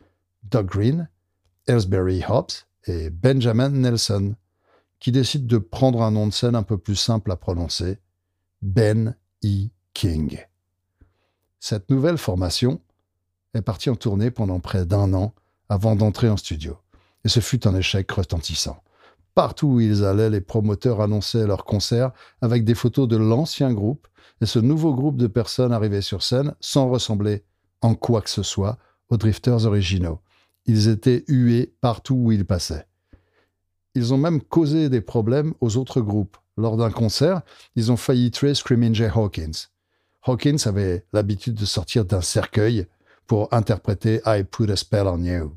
Doug 0.42 0.66
Green, 0.66 1.08
Ellsbury 1.66 2.22
Hobbs 2.28 2.66
et 2.86 3.10
Benjamin 3.10 3.70
Nelson, 3.70 4.34
qui 5.00 5.12
décident 5.12 5.46
de 5.46 5.58
prendre 5.58 6.02
un 6.02 6.10
nom 6.10 6.26
de 6.26 6.32
scène 6.32 6.54
un 6.54 6.62
peu 6.62 6.78
plus 6.78 6.96
simple 6.96 7.32
à 7.32 7.36
prononcer, 7.36 7.98
Ben 8.62 9.16
E. 9.44 9.68
King. 9.94 10.38
Cette 11.60 11.90
nouvelle 11.90 12.18
formation 12.18 12.80
est 13.54 13.62
partie 13.62 13.88
en 13.88 13.96
tournée 13.96 14.30
pendant 14.30 14.60
près 14.60 14.84
d'un 14.84 15.14
an 15.14 15.34
avant 15.68 15.96
d'entrer 15.96 16.28
en 16.28 16.36
studio, 16.36 16.76
et 17.24 17.28
ce 17.28 17.40
fut 17.40 17.66
un 17.66 17.74
échec 17.74 18.10
retentissant. 18.10 18.82
Partout 19.34 19.66
où 19.66 19.80
ils 19.80 20.04
allaient, 20.04 20.30
les 20.30 20.40
promoteurs 20.40 21.00
annonçaient 21.00 21.46
leurs 21.46 21.64
concerts 21.64 22.12
avec 22.40 22.64
des 22.64 22.74
photos 22.74 23.08
de 23.08 23.16
l'ancien 23.16 23.72
groupe, 23.72 24.06
et 24.40 24.46
ce 24.46 24.58
nouveau 24.58 24.94
groupe 24.94 25.16
de 25.16 25.26
personnes 25.26 25.72
arrivait 25.72 26.02
sur 26.02 26.22
scène 26.22 26.54
sans 26.60 26.88
ressembler 26.88 27.44
en 27.80 27.94
quoi 27.94 28.22
que 28.22 28.30
ce 28.30 28.42
soit 28.42 28.78
aux 29.08 29.16
Drifters 29.16 29.66
originaux. 29.66 30.20
Ils 30.66 30.88
étaient 30.88 31.24
hués 31.28 31.74
partout 31.80 32.14
où 32.14 32.32
ils 32.32 32.46
passaient. 32.46 32.86
Ils 33.94 34.12
ont 34.12 34.18
même 34.18 34.40
causé 34.40 34.88
des 34.88 35.00
problèmes 35.00 35.54
aux 35.60 35.76
autres 35.76 36.00
groupes. 36.00 36.36
Lors 36.56 36.76
d'un 36.76 36.90
concert, 36.90 37.42
ils 37.76 37.92
ont 37.92 37.96
failli 37.96 38.30
tuer 38.30 38.54
Screaming 38.54 38.94
Jay 38.94 39.10
Hawkins. 39.14 39.68
Hawkins 40.26 40.56
avait 40.66 41.04
l'habitude 41.12 41.54
de 41.54 41.66
sortir 41.66 42.04
d'un 42.04 42.22
cercueil 42.22 42.86
pour 43.26 43.52
interpréter 43.52 44.20
I 44.26 44.44
Put 44.44 44.70
a 44.70 44.76
Spell 44.76 45.06
on 45.06 45.22
You. 45.22 45.52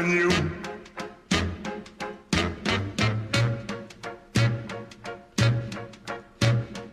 On 0.00 0.10
you. 0.10 0.30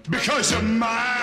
Because 0.10 0.52
you're 0.52 0.62
mine. 0.62 1.17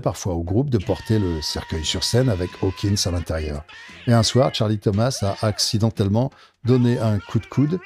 Parfois 0.00 0.34
au 0.34 0.42
groupe 0.42 0.70
de 0.70 0.78
porter 0.78 1.18
le 1.18 1.42
cercueil 1.42 1.84
sur 1.84 2.04
scène 2.04 2.28
avec 2.28 2.50
Hawkins 2.62 2.96
à 3.06 3.10
l'intérieur. 3.10 3.64
Et 4.06 4.12
un 4.12 4.22
soir, 4.22 4.54
Charlie 4.54 4.78
Thomas 4.78 5.18
a 5.22 5.46
accidentellement 5.46 6.30
donné 6.64 6.98
un 6.98 7.18
coup 7.18 7.38
de 7.38 7.46
coude 7.46 7.80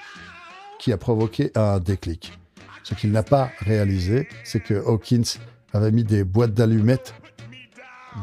qui 0.78 0.92
a 0.92 0.96
provoqué 0.96 1.50
un 1.54 1.78
déclic. 1.78 2.38
Ce 2.84 2.94
qu'il 2.94 3.12
n'a 3.12 3.22
pas 3.22 3.50
réalisé, 3.58 4.28
c'est 4.44 4.60
que 4.60 4.74
Hawkins 4.74 5.38
avait 5.72 5.90
mis 5.90 6.04
des 6.04 6.24
boîtes 6.24 6.54
d'allumettes 6.54 7.14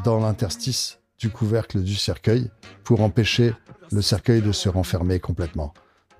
dans 0.04 0.18
l'interstice 0.18 0.98
du 1.18 1.30
couvercle 1.30 1.82
du 1.82 1.94
cercueil 1.94 2.50
pour 2.84 3.00
empêcher 3.02 3.54
le 3.92 4.02
cercueil 4.02 4.42
de 4.42 4.52
se 4.52 4.68
renfermer 4.68 5.20
complètement. 5.20 5.72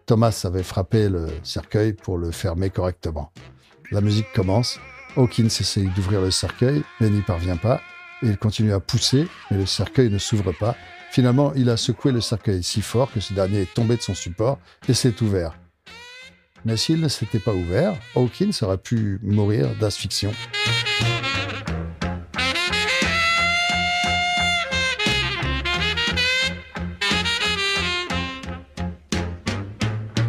Thomas 0.07 0.43
avait 0.45 0.63
frappé 0.63 1.09
le 1.09 1.27
cercueil 1.43 1.93
pour 1.93 2.17
le 2.17 2.31
fermer 2.31 2.71
correctement. 2.71 3.33
La 3.91 4.01
musique 4.01 4.33
commence. 4.33 4.79
Hawkins 5.17 5.47
essaye 5.47 5.89
d'ouvrir 5.89 6.21
le 6.21 6.31
cercueil, 6.31 6.83
mais 7.01 7.09
n'y 7.09 7.23
parvient 7.23 7.57
pas. 7.57 7.81
Il 8.23 8.37
continue 8.37 8.73
à 8.73 8.81
pousser, 8.81 9.29
mais 9.51 9.57
le 9.57 9.67
cercueil 9.67 10.11
ne 10.11 10.19
s'ouvre 10.19 10.53
pas. 10.53 10.77
Finalement, 11.11 11.53
il 11.55 11.71
a 11.71 11.77
secoué 11.77 12.13
le 12.13 12.21
cercueil 12.21 12.63
si 12.63 12.83
fort 12.83 13.11
que 13.11 13.21
ce 13.21 13.33
dernier 13.33 13.63
est 13.63 13.75
tombé 13.75 13.97
de 13.97 14.03
son 14.03 14.15
support 14.15 14.59
et 14.89 14.95
s'est 14.95 15.23
ouvert. 15.23 15.59
Mais 16.65 16.77
s'il 16.77 17.01
ne 17.01 17.09
s'était 17.09 17.39
pas 17.39 17.53
ouvert, 17.53 17.95
Hawkins 18.15 18.51
aurait 18.63 18.79
pu 18.79 19.19
mourir 19.23 19.69
d'asphyxion. 19.81 20.33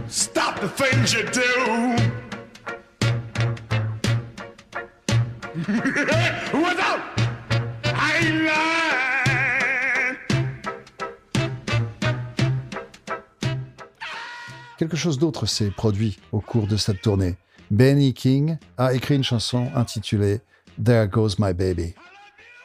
Stop 0.07 0.75
the. 1.33 1.96
Quelque 14.77 14.95
chose 14.95 15.17
d'autre 15.19 15.45
s'est 15.45 15.71
produit 15.71 16.19
au 16.31 16.39
cours 16.39 16.67
de 16.67 16.77
cette 16.77 17.01
tournée. 17.01 17.35
Benny 17.69 18.13
King 18.13 18.57
a 18.77 18.93
écrit 18.93 19.15
une 19.15 19.25
chanson 19.25 19.69
intitulée 19.75 20.39
There 20.81 21.09
Goes 21.09 21.35
My 21.37 21.53
Baby, 21.53 21.95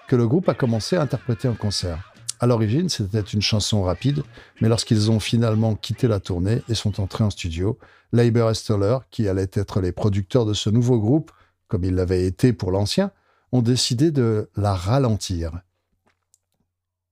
que 0.07 0.15
le 0.15 0.29
groupe 0.29 0.49
a 0.49 0.55
commencé 0.55 0.95
à 0.95 1.03
interpréter 1.03 1.49
en 1.49 1.55
concert. 1.55 2.13
À 2.39 2.47
l'origine, 2.47 2.89
c'était 2.89 3.21
une 3.21 3.43
chanson 3.43 3.83
rapide, 3.83 4.23
mais 4.61 4.69
lorsqu'ils 4.69 5.11
ont 5.11 5.19
finalement 5.19 5.75
quitté 5.75 6.07
la 6.07 6.21
tournée 6.21 6.63
et 6.69 6.75
sont 6.75 7.01
entrés 7.01 7.25
en 7.25 7.31
studio, 7.31 7.79
Leiber 8.13 8.47
et 8.49 8.55
Stoller, 8.55 8.99
qui 9.11 9.27
allaient 9.27 9.51
être 9.53 9.81
les 9.81 9.91
producteurs 9.91 10.47
de 10.47 10.55
ce 10.55 10.71
nouveau 10.71 11.01
groupe, 11.01 11.33
comme 11.73 11.85
ils 11.85 11.95
l'avaient 11.95 12.27
été 12.27 12.53
pour 12.53 12.71
l'ancien, 12.71 13.13
ont 13.51 13.63
décidé 13.63 14.11
de 14.11 14.51
la 14.57 14.75
ralentir. 14.75 15.63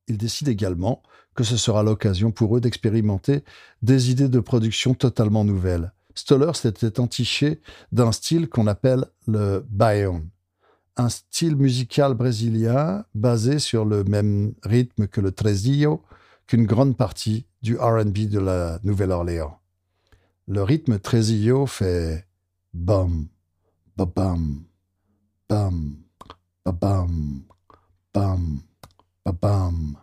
Ils 0.07 0.19
décident 0.19 0.51
également 0.51 1.03
que 1.35 1.45
ce 1.45 1.57
sera 1.57 1.83
l'occasion 1.83 2.31
pour 2.31 2.55
eux 2.55 2.61
d'expérimenter 2.61 3.43
des 3.81 4.11
idées 4.11 4.29
de 4.29 4.39
production 4.39 4.93
totalement 4.93 5.45
nouvelles. 5.45 5.95
Stoller 6.15 6.53
s'était 6.53 7.01
entiché 7.01 7.63
d'un 7.91 8.13
style 8.13 8.51
qu'on 8.51 8.67
appelle 8.67 9.07
le 9.27 9.65
baião, 9.71 10.27
un 10.99 11.09
style 11.09 11.57
musical 11.57 12.13
brésilien 12.13 13.07
basé 13.15 13.61
sur 13.61 13.87
le 13.87 14.05
même 14.05 14.53
rythme 14.63 15.07
que 15.07 15.23
le 15.23 15.33
tresillo, 15.33 16.03
qu'une 16.47 16.67
grande 16.67 16.99
partie 16.99 17.47
du 17.63 17.79
R&B 17.79 18.29
de 18.29 18.41
la 18.41 18.79
Nouvelle-Orléans. 18.83 19.59
Le 20.49 20.63
rythme 20.63 20.99
tresillo 20.99 21.65
fait 21.65 22.27
bam, 22.75 23.27
ba-bam, 24.05 24.65
bam, 25.49 25.97
ba-bam, 26.65 27.43
bam, 28.15 28.61
ba-bam. 29.25 29.97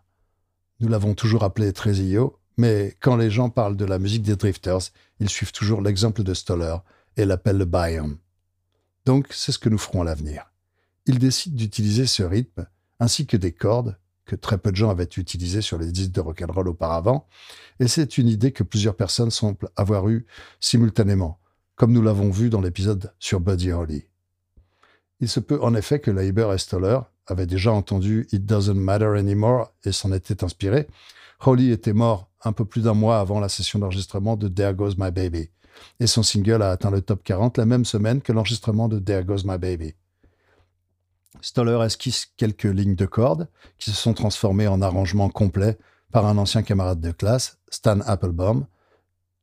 Nous 0.80 0.88
l'avons 0.88 1.14
toujours 1.14 1.44
appelé 1.44 1.74
tresillo, 1.74 2.40
mais 2.58 2.96
quand 3.00 3.16
les 3.16 3.32
gens 3.32 3.50
parlent 3.50 3.78
de 3.78 3.86
la 3.86 4.00
musique 4.00 4.24
des 4.24 4.36
Drifters, 4.36 4.92
ils 5.20 5.30
suivent 5.30 5.52
toujours 5.52 5.82
l'exemple 5.82 6.24
de 6.24 6.34
Stoller 6.34 6.78
et 7.16 7.26
l'appellent 7.26 7.58
le 7.58 7.66
baião. 7.66 8.18
Donc, 9.06 9.28
c'est 9.32 9.52
ce 9.52 9.60
que 9.60 9.70
nous 9.70 9.78
ferons 9.78 10.02
à 10.02 10.06
l'avenir 10.06 10.52
il 11.08 11.20
décide 11.20 11.56
d'utiliser 11.56 12.06
ce 12.06 12.22
rythme, 12.22 12.68
ainsi 13.00 13.26
que 13.26 13.38
des 13.38 13.54
cordes, 13.54 13.98
que 14.26 14.36
très 14.36 14.58
peu 14.58 14.72
de 14.72 14.76
gens 14.76 14.90
avaient 14.90 15.10
utilisées 15.16 15.62
sur 15.62 15.78
les 15.78 15.92
disques 15.92 16.12
de 16.12 16.22
rock'n'roll 16.22 16.68
auparavant, 16.68 17.28
et 17.80 17.88
c'est 17.88 18.18
une 18.18 18.28
idée 18.28 18.52
que 18.52 18.64
plusieurs 18.64 18.96
personnes 18.96 19.32
semblent 19.32 19.70
avoir 19.78 20.10
eue 20.10 20.26
simultanément, 20.60 21.40
comme 21.78 21.94
nous 21.94 22.02
l'avons 22.02 22.32
vu 22.32 22.50
dans 22.50 22.60
l'épisode 22.60 23.14
sur 23.20 23.40
Buddy 23.40 23.72
Holly. 23.72 24.04
Il 25.20 25.30
se 25.30 25.40
peut 25.40 25.60
en 25.62 25.76
effet 25.76 26.00
que 26.00 26.12
Leiber 26.12 26.50
et 26.54 26.58
Stoller 26.58 27.00
avaient 27.28 27.46
déjà 27.46 27.72
entendu 27.72 28.28
It 28.32 28.46
Doesn't 28.46 28.74
Matter 28.74 29.14
Anymore 29.16 29.72
et 29.84 29.92
s'en 29.92 30.12
étaient 30.12 30.44
inspirés. 30.44 30.88
Holly 31.46 31.72
était 31.72 31.94
mort 31.94 32.30
un 32.44 32.52
peu 32.52 32.66
plus 32.66 32.84
d'un 32.84 32.96
mois 32.96 33.20
avant 33.20 33.40
la 33.40 33.48
session 33.48 33.80
d'enregistrement 33.80 34.36
de 34.36 34.48
There 34.48 34.74
Goes 34.74 34.96
My 34.98 35.12
Baby, 35.12 35.50
et 36.00 36.08
son 36.08 36.24
single 36.24 36.64
a 36.64 36.72
atteint 36.72 36.92
le 36.92 37.02
top 37.02 37.24
40 37.24 37.58
la 37.58 37.66
même 37.66 37.86
semaine 37.86 38.22
que 38.22 38.34
l'enregistrement 38.34 38.88
de 38.88 38.98
There 39.00 39.24
Goes 39.24 39.44
My 39.46 39.60
Baby. 39.60 39.94
Stoller 41.42 41.80
esquisse 41.86 42.26
quelques 42.38 42.64
lignes 42.64 42.96
de 42.96 43.06
cordes 43.06 43.48
qui 43.78 43.92
se 43.92 43.98
sont 43.98 44.16
transformées 44.16 44.68
en 44.68 44.82
arrangements 44.82 45.30
complets 45.30 45.78
par 46.12 46.26
un 46.26 46.40
ancien 46.40 46.64
camarade 46.64 47.02
de 47.02 47.12
classe, 47.12 47.60
Stan 47.70 48.00
Applebaum, 48.02 48.66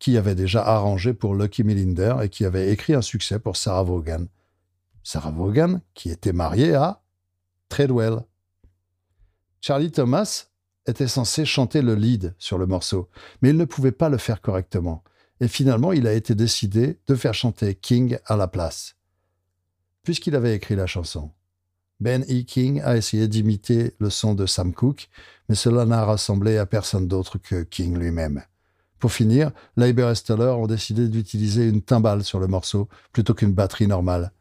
qui 0.04 0.18
avait 0.18 0.34
déjà 0.34 0.62
arrangé 0.62 1.14
pour 1.14 1.34
Lucky 1.34 1.64
Millinder 1.64 2.16
et 2.22 2.28
qui 2.28 2.44
avait 2.44 2.70
écrit 2.70 2.92
un 2.92 3.00
succès 3.00 3.38
pour 3.38 3.56
Sarah 3.56 3.84
Vaughan. 3.84 4.26
Sarah 5.02 5.30
Vaughan, 5.30 5.80
qui 5.94 6.10
était 6.10 6.34
mariée 6.34 6.74
à 6.74 7.00
Treadwell. 7.70 8.20
Charlie 9.62 9.90
Thomas 9.90 10.48
était 10.86 11.08
censé 11.08 11.46
chanter 11.46 11.80
le 11.80 11.94
lead 11.94 12.34
sur 12.36 12.58
le 12.58 12.66
morceau, 12.66 13.08
mais 13.40 13.48
il 13.48 13.56
ne 13.56 13.64
pouvait 13.64 13.92
pas 13.92 14.10
le 14.10 14.18
faire 14.18 14.42
correctement. 14.42 15.02
Et 15.40 15.48
finalement, 15.48 15.92
il 15.92 16.06
a 16.06 16.12
été 16.12 16.34
décidé 16.34 16.98
de 17.06 17.14
faire 17.14 17.32
chanter 17.32 17.74
King 17.74 18.18
à 18.26 18.36
la 18.36 18.46
place, 18.46 18.96
puisqu'il 20.02 20.36
avait 20.36 20.54
écrit 20.54 20.76
la 20.76 20.86
chanson. 20.86 21.30
Ben 21.98 22.24
E. 22.24 22.42
King 22.42 22.82
a 22.82 22.98
essayé 22.98 23.26
d'imiter 23.26 23.94
le 23.98 24.10
son 24.10 24.34
de 24.34 24.44
Sam 24.44 24.74
Cooke, 24.74 25.08
mais 25.48 25.54
cela 25.54 25.86
n'a 25.86 26.04
rassemblé 26.04 26.58
à 26.58 26.66
personne 26.66 27.08
d'autre 27.08 27.38
que 27.38 27.62
King 27.62 27.96
lui-même. 27.96 28.44
Pour 28.98 29.12
finir, 29.12 29.50
Leiber 29.76 30.10
et 30.10 30.14
Stoller 30.14 30.54
ont 30.56 30.66
décidé 30.66 31.08
d'utiliser 31.08 31.68
une 31.68 31.82
timbale 31.82 32.24
sur 32.24 32.40
le 32.40 32.46
morceau 32.46 32.88
plutôt 33.12 33.34
qu'une 33.34 33.52
batterie 33.52 33.86
normale. 33.86 34.32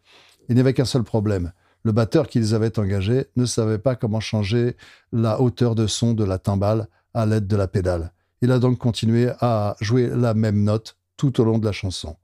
Il 0.49 0.55
n'y 0.55 0.61
avait 0.61 0.73
qu'un 0.73 0.85
seul 0.85 1.03
problème. 1.03 1.51
Le 1.83 1.91
batteur 1.91 2.27
qu'ils 2.27 2.55
avaient 2.55 2.79
engagé 2.79 3.27
ne 3.35 3.45
savait 3.45 3.77
pas 3.77 3.95
comment 3.95 4.21
changer 4.21 4.77
la 5.11 5.41
hauteur 5.41 5.75
de 5.75 5.87
son 5.87 6.13
de 6.13 6.23
la 6.23 6.39
timbale 6.39 6.87
à 7.13 7.25
l'aide 7.25 7.47
de 7.47 7.55
la 7.55 7.67
pédale. 7.67 8.13
Il 8.41 8.51
a 8.51 8.59
donc 8.59 8.77
continué 8.77 9.31
à 9.39 9.75
jouer 9.81 10.07
la 10.07 10.33
même 10.33 10.63
note 10.63 10.97
tout 11.17 11.41
au 11.41 11.43
long 11.43 11.57
de 11.57 11.65
la 11.65 11.71
chanson, 11.71 12.15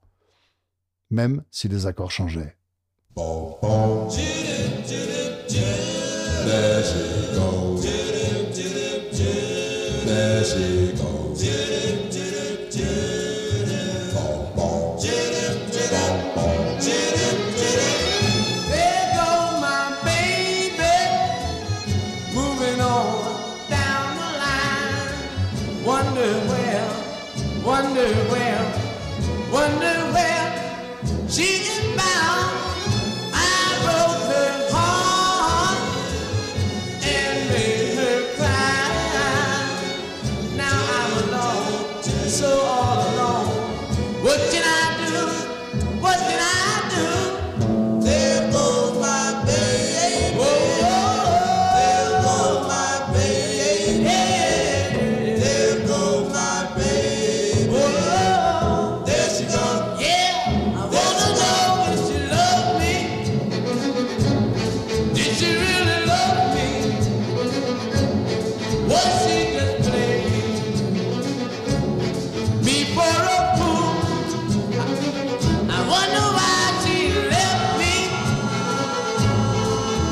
même 1.10 1.42
si 1.50 1.68
les 1.68 1.86
accords 1.86 2.10
changeaient. 2.10 2.56
She 10.42 10.92
goes. 10.96 12.19
do. 12.70 13.19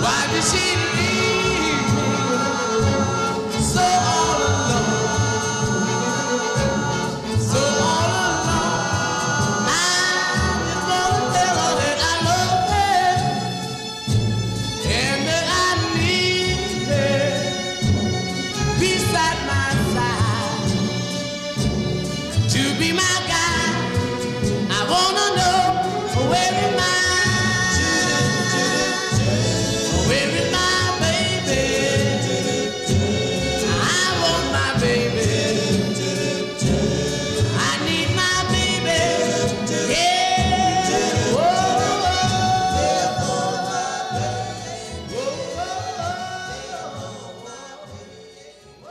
Why 0.09 0.27
does 0.33 0.51
she 0.51 0.75
leave? 0.97 1.18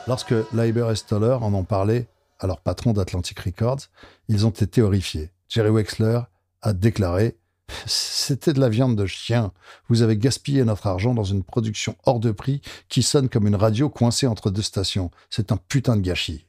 Lorsque 0.08 0.34
Leiber 0.54 0.88
et 0.90 0.96
Stoller 0.96 1.38
en 1.42 1.54
ont 1.54 1.66
parlé 1.66 2.08
à 2.40 2.48
leur 2.48 2.62
patron 2.62 2.94
d'Atlantic 2.94 3.40
Records, 3.40 3.90
ils 4.30 4.46
ont 4.46 4.52
été 4.52 4.82
horrifiés. 4.82 5.32
Jerry 5.50 5.70
Wexler 5.70 6.22
a 6.62 6.74
déclaré 6.74 7.38
C'était 7.86 8.54
de 8.54 8.62
la 8.62 8.70
viande 8.70 8.96
de 8.96 9.06
chien. 9.06 9.52
Vous 9.90 10.04
avez 10.04 10.18
gaspillé 10.18 10.64
notre 10.64 10.88
argent 10.88 11.14
dans 11.14 11.26
une 11.26 11.44
production 11.44 11.98
hors 12.06 12.22
de 12.22 12.32
prix 12.32 12.62
qui 12.88 13.04
sonne 13.04 13.28
comme 13.28 13.48
une 13.48 13.56
radio 13.56 13.90
coincée 13.90 14.28
entre 14.28 14.50
deux 14.50 14.62
stations. 14.62 15.12
C'est 15.30 15.52
un 15.52 15.58
putain 15.58 15.98
de 15.98 16.02
gâchis. 16.02 16.46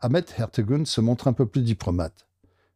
Ahmet 0.00 0.24
Hertegun 0.38 0.86
se 0.86 1.02
montre 1.02 1.28
un 1.28 1.34
peu 1.34 1.46
plus 1.46 1.62
diplomate. 1.62 2.26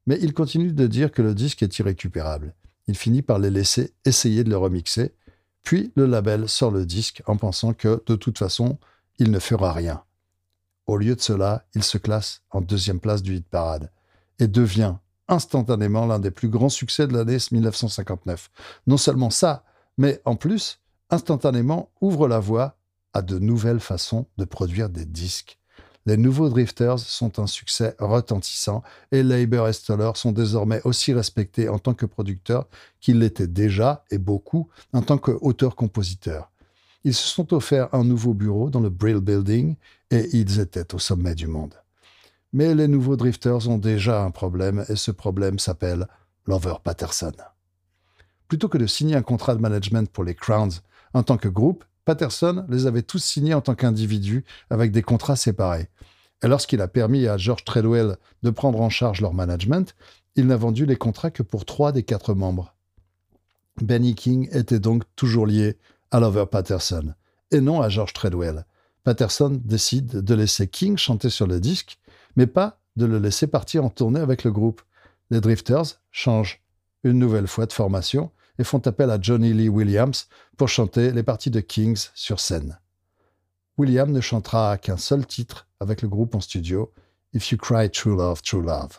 Mais 0.07 0.19
il 0.21 0.35
continue 0.35 0.73
de 0.73 0.87
dire 0.87 1.11
que 1.11 1.23
le 1.23 1.35
disque 1.35 1.63
est 1.63 1.79
irrécupérable. 1.79 2.55
Il 2.87 2.97
finit 2.97 3.23
par 3.23 3.39
les 3.39 3.51
laisser 3.51 3.95
essayer 4.05 4.45
de 4.45 4.51
le 4.51 4.57
remixer, 4.57 5.15
puis 5.63 5.93
le 5.97 6.07
label 6.07 6.49
sort 6.49 6.71
le 6.71 6.87
disque 6.87 7.23
en 7.27 7.37
pensant 7.37 7.75
que, 7.75 8.03
de 8.07 8.17
toute 8.17 8.39
façon, 8.39 8.79
il 9.19 9.31
ne 9.31 9.39
fera 9.39 9.73
rien. 9.73 10.03
Au 10.87 10.97
lieu 10.97 11.15
de 11.15 11.21
cela, 11.21 11.67
il 11.75 11.83
se 11.83 11.99
classe 11.99 12.43
en 12.51 12.61
deuxième 12.61 13.01
place 13.01 13.23
du 13.23 13.37
hit 13.37 13.47
parade 13.47 13.91
et 14.39 14.49
devient 14.49 14.95
instantanément 15.29 16.07
l'un 16.07 16.19
des 16.19 16.31
plus 16.31 16.49
grands 16.49 16.71
succès 16.71 17.07
de 17.07 17.13
l'année 17.13 17.37
1959. 17.53 18.51
Non 18.87 18.97
seulement 18.97 19.31
ça, 19.31 19.65
mais 19.99 20.23
en 20.25 20.37
plus, 20.37 20.81
instantanément 21.11 21.91
ouvre 22.01 22.29
la 22.29 22.39
voie 22.39 22.77
à 23.13 23.23
de 23.23 23.39
nouvelles 23.39 23.81
façons 23.81 24.27
de 24.39 24.45
produire 24.45 24.89
des 24.89 25.05
disques. 25.05 25.59
Les 26.09 26.17
nouveaux 26.17 26.49
Drifters 26.49 27.01
sont 27.01 27.39
un 27.39 27.47
succès 27.47 27.95
retentissant 27.99 28.83
et 29.13 29.23
Leiber 29.23 29.67
et 29.69 29.75
Stoller 29.75 30.13
sont 30.15 30.33
désormais 30.33 30.81
aussi 30.85 31.13
respectés 31.13 31.69
en 31.69 31.79
tant 31.79 31.93
que 31.93 32.07
producteurs 32.07 32.67
qu'ils 32.99 33.19
l'étaient 33.19 33.47
déjà, 33.47 34.05
et 34.11 34.17
beaucoup, 34.17 34.71
en 34.95 35.03
tant 35.03 35.19
qu'auteurs-compositeurs. 35.19 36.51
Ils 37.05 37.13
se 37.13 37.29
sont 37.29 37.53
offerts 37.53 37.95
un 37.95 38.05
nouveau 38.05 38.33
bureau 38.33 38.71
dans 38.71 38.81
le 38.81 38.89
Brill 38.89 39.21
Building 39.21 39.77
et 40.11 40.31
ils 40.33 40.61
étaient 40.61 40.95
au 40.95 40.99
sommet 40.99 41.35
du 41.35 41.47
monde. 41.47 41.75
Mais 42.55 42.75
les 42.75 42.89
nouveaux 42.89 43.17
Drifters 43.17 43.69
ont 43.69 43.77
déjà 43.77 44.23
un 44.23 44.31
problème 44.31 44.87
et 44.89 44.97
ce 44.97 45.11
problème 45.11 45.59
s'appelle 45.59 46.09
Lover 46.47 46.77
Patterson. 46.83 47.33
Plutôt 48.49 48.71
que 48.71 48.79
de 48.79 48.87
signer 48.87 49.17
un 49.17 49.21
contrat 49.21 49.55
de 49.55 49.61
management 49.61 50.11
pour 50.11 50.25
les 50.25 50.35
Crowns 50.35 50.73
en 51.13 51.23
tant 51.23 51.37
que 51.37 51.49
groupe, 51.49 51.85
Patterson 52.09 52.65
les 52.71 52.87
avait 52.87 53.03
tous 53.03 53.23
signés 53.23 53.53
en 53.53 53.61
tant 53.61 53.75
qu'individus 53.75 54.43
avec 54.71 54.93
des 54.93 55.03
contrats 55.03 55.37
séparés. 55.37 55.91
Et 56.43 56.49
lorsqu'il 56.49 56.81
a 56.81 56.89
permis 56.89 57.27
à 57.27 57.37
George 57.37 57.65
Treadwell 57.65 58.17
de 58.43 58.49
prendre 58.49 58.81
en 58.81 58.89
charge 58.89 59.21
leur 59.21 59.35
management, 59.35 59.95
il 60.35 60.47
n'a 60.47 60.57
vendu 60.57 60.87
les 60.87 60.97
contrats 60.97 61.31
que 61.31 61.43
pour 61.43 61.67
trois 61.67 61.93
des 61.93 62.05
quatre 62.05 62.33
membres. 62.33 62.75
Benny 63.83 64.15
King 64.15 64.49
était 64.53 64.79
donc 64.79 65.03
toujours 65.17 65.47
lié 65.47 65.77
à 66.11 66.19
Lover 66.19 66.47
Patterson, 66.51 67.13
et 67.51 67.61
non 67.61 67.83
à 67.83 67.91
George 67.91 68.15
Treadwell. 68.15 68.65
Patterson 69.05 69.61
décide 69.63 70.23
de 70.23 70.35
laisser 70.35 70.67
King 70.67 70.97
chanter 70.97 71.29
sur 71.29 71.47
le 71.47 71.61
disque, 71.61 71.99
mais 72.37 72.47
pas 72.47 72.81
de 72.97 73.05
le 73.05 73.19
laisser 73.19 73.49
partir 73.49 73.85
en 73.85 73.91
tournée 73.91 74.21
avec 74.21 74.45
le 74.45 74.51
groupe. 74.51 74.81
Les 75.31 75.43
Drifters 75.43 76.01
changent 76.11 76.63
une 77.05 77.19
nouvelle 77.19 77.49
fois 77.49 77.67
de 77.67 77.73
formation 77.75 78.31
et 78.59 78.65
font 78.65 78.85
appel 78.87 79.11
à 79.11 79.19
Johnny 79.21 79.53
Lee 79.53 79.69
Williams 79.69 80.29
pour 80.57 80.69
chanter 80.69 81.13
les 81.13 81.23
parties 81.23 81.51
de 81.51 81.61
Kings 81.61 82.09
sur 82.15 82.41
scène. 82.41 82.79
Williams 83.79 84.13
ne 84.13 84.21
chantera 84.21 84.77
qu'un 84.79 84.97
seul 84.97 85.27
titre 85.27 85.69
avec 85.81 86.03
le 86.03 86.09
groupe 86.09 86.35
en 86.35 86.41
studio, 86.41 86.93
If 87.33 87.53
You 87.53 87.59
Cry 87.59 87.91
True 87.91 88.17
Love, 88.17 88.43
True 88.43 88.63
Love. 88.63 88.99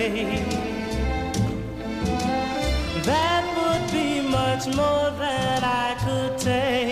That 0.00 0.08
would 3.58 3.84
be 3.92 4.22
much 4.22 4.66
more 4.68 5.10
than 5.18 5.62
I 5.62 5.94
could 6.02 6.38
take. 6.38 6.89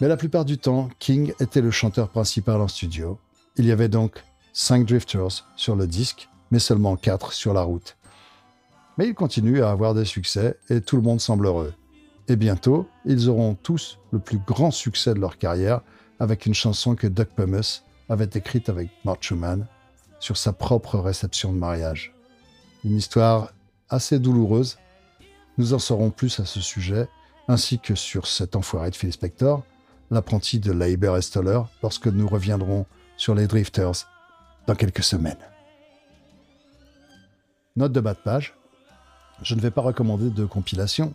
Mais 0.00 0.06
la 0.06 0.16
plupart 0.16 0.44
du 0.44 0.58
temps, 0.58 0.88
King 1.00 1.32
était 1.40 1.60
le 1.60 1.72
chanteur 1.72 2.08
principal 2.08 2.60
en 2.60 2.68
studio. 2.68 3.18
Il 3.56 3.66
y 3.66 3.72
avait 3.72 3.88
donc 3.88 4.22
cinq 4.52 4.86
drifters 4.86 5.44
sur 5.56 5.74
le 5.74 5.88
disque, 5.88 6.28
mais 6.52 6.60
seulement 6.60 6.96
quatre 6.96 7.32
sur 7.32 7.52
la 7.52 7.62
route. 7.62 7.96
Mais 8.96 9.08
ils 9.08 9.14
continuent 9.14 9.62
à 9.62 9.70
avoir 9.70 9.94
des 9.94 10.04
succès 10.04 10.56
et 10.70 10.80
tout 10.80 10.96
le 10.96 11.02
monde 11.02 11.20
semble 11.20 11.46
heureux. 11.46 11.74
Et 12.28 12.36
bientôt, 12.36 12.88
ils 13.06 13.28
auront 13.28 13.54
tous 13.54 13.98
le 14.12 14.20
plus 14.20 14.38
grand 14.38 14.70
succès 14.70 15.14
de 15.14 15.18
leur 15.18 15.36
carrière 15.36 15.80
avec 16.20 16.46
une 16.46 16.54
chanson 16.54 16.94
que 16.94 17.08
Doug 17.08 17.28
Pumus 17.34 17.82
avait 18.08 18.30
écrite 18.34 18.68
avec 18.68 18.90
Mark 19.04 19.22
Schumann 19.22 19.66
sur 20.20 20.36
sa 20.36 20.52
propre 20.52 20.98
réception 20.98 21.52
de 21.52 21.58
mariage. 21.58 22.14
Une 22.84 22.96
histoire 22.96 23.52
assez 23.88 24.20
douloureuse. 24.20 24.78
Nous 25.58 25.74
en 25.74 25.78
saurons 25.80 26.10
plus 26.10 26.38
à 26.38 26.44
ce 26.44 26.60
sujet, 26.60 27.08
ainsi 27.48 27.80
que 27.80 27.96
sur 27.96 28.28
cet 28.28 28.54
enfoiré 28.54 28.90
de 28.90 28.96
Phil 28.96 29.12
Spector, 29.12 29.64
l'apprenti 30.10 30.58
de 30.58 30.72
Leiber 30.72 31.14
et 31.16 31.22
Stoller, 31.22 31.60
lorsque 31.82 32.06
nous 32.06 32.28
reviendrons 32.28 32.86
sur 33.16 33.34
les 33.34 33.46
Drifters 33.46 34.06
dans 34.66 34.74
quelques 34.74 35.02
semaines. 35.02 35.36
Note 37.76 37.92
de 37.92 38.00
bas 38.00 38.14
de 38.14 38.18
page. 38.18 38.54
Je 39.42 39.54
ne 39.54 39.60
vais 39.60 39.70
pas 39.70 39.82
recommander 39.82 40.30
de 40.30 40.44
compilation, 40.44 41.14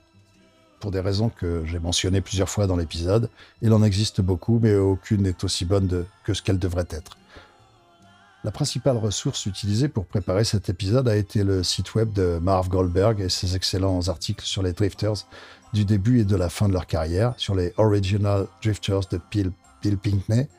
pour 0.83 0.91
des 0.91 0.99
raisons 0.99 1.29
que 1.29 1.63
j'ai 1.65 1.79
mentionnées 1.79 2.19
plusieurs 2.19 2.49
fois 2.49 2.67
dans 2.67 2.75
l'épisode. 2.75 3.29
Il 3.61 3.71
en 3.71 3.83
existe 3.83 4.19
beaucoup, 4.19 4.59
mais 4.61 4.75
aucune 4.75 5.21
n'est 5.21 5.45
aussi 5.45 5.63
bonne 5.63 6.05
que 6.25 6.33
ce 6.33 6.41
qu'elle 6.41 6.59
devrait 6.59 6.87
être. 6.89 7.17
La 8.43 8.51
principale 8.51 8.97
ressource 8.97 9.45
utilisée 9.45 9.87
pour 9.87 10.05
préparer 10.05 10.43
cet 10.43 10.67
épisode 10.67 11.07
a 11.07 11.15
été 11.15 11.45
le 11.45 11.63
site 11.63 11.95
web 11.95 12.11
de 12.11 12.39
Marv 12.41 12.67
Goldberg 12.67 13.21
et 13.21 13.29
ses 13.29 13.55
excellents 13.55 14.09
articles 14.09 14.43
sur 14.43 14.61
les 14.61 14.73
Drifters 14.73 15.25
du 15.71 15.85
début 15.85 16.19
et 16.19 16.25
de 16.25 16.35
la 16.35 16.49
fin 16.49 16.67
de 16.67 16.73
leur 16.73 16.85
carrière, 16.85 17.33
sur 17.37 17.55
les 17.55 17.73
Original 17.77 18.47
Drifters 18.61 19.07
de 19.11 19.19
Bill, 19.31 19.53
Pinkney, 19.81 20.49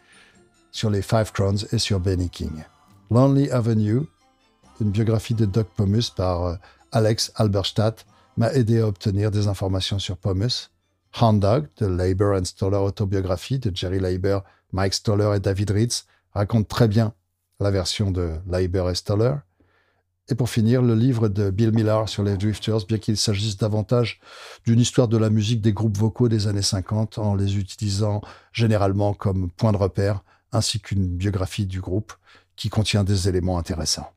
sur 0.72 0.88
les 0.88 1.02
Five 1.02 1.30
Crowns 1.32 1.58
et 1.72 1.78
sur 1.78 2.00
Benny 2.00 2.30
King. 2.30 2.64
Lonely 3.10 3.50
Avenue, 3.50 4.00
une 4.80 4.90
biographie 4.90 5.34
de 5.34 5.44
Doug 5.44 5.66
Pomus 5.76 6.08
par 6.16 6.44
euh, 6.44 6.54
Alex 6.90 7.32
Alberstadt, 7.36 8.06
m'a 8.38 8.50
aidé 8.54 8.80
à 8.80 8.88
obtenir 8.88 9.30
des 9.30 9.46
informations 9.46 9.98
sur 9.98 10.16
Pomus. 10.16 10.70
Hound 11.20 11.40
Dog, 11.40 11.68
de 11.76 11.86
Leiber 11.86 12.32
and 12.34 12.46
Stoller 12.46 12.78
autobiographie 12.78 13.58
de 13.58 13.70
Jerry 13.76 14.00
Leiber, 14.00 14.38
Mike 14.72 14.94
Stoller 14.94 15.36
et 15.36 15.40
David 15.40 15.70
Ritz, 15.70 16.06
raconte 16.32 16.66
très 16.66 16.88
bien 16.88 17.12
la 17.60 17.70
version 17.70 18.10
de 18.10 18.32
Leiber 18.46 18.84
et 18.90 18.94
Stoller. 18.94 19.34
Et 20.30 20.34
pour 20.34 20.48
finir, 20.48 20.80
le 20.80 20.94
livre 20.94 21.28
de 21.28 21.50
Bill 21.50 21.72
Miller 21.72 22.08
sur 22.08 22.22
les 22.22 22.36
Drifters, 22.36 22.86
bien 22.86 22.98
qu'il 22.98 23.16
s'agisse 23.16 23.58
davantage 23.58 24.20
d'une 24.64 24.80
histoire 24.80 25.06
de 25.06 25.18
la 25.18 25.28
musique 25.28 25.60
des 25.60 25.74
groupes 25.74 25.98
vocaux 25.98 26.28
des 26.28 26.46
années 26.46 26.62
50 26.62 27.18
en 27.18 27.34
les 27.34 27.58
utilisant 27.58 28.22
généralement 28.52 29.12
comme 29.12 29.50
point 29.50 29.72
de 29.72 29.76
repère, 29.76 30.22
ainsi 30.52 30.80
qu'une 30.80 31.06
biographie 31.06 31.66
du 31.66 31.80
groupe 31.80 32.14
qui 32.56 32.70
contient 32.70 33.04
des 33.04 33.28
éléments 33.28 33.58
intéressants. 33.58 34.10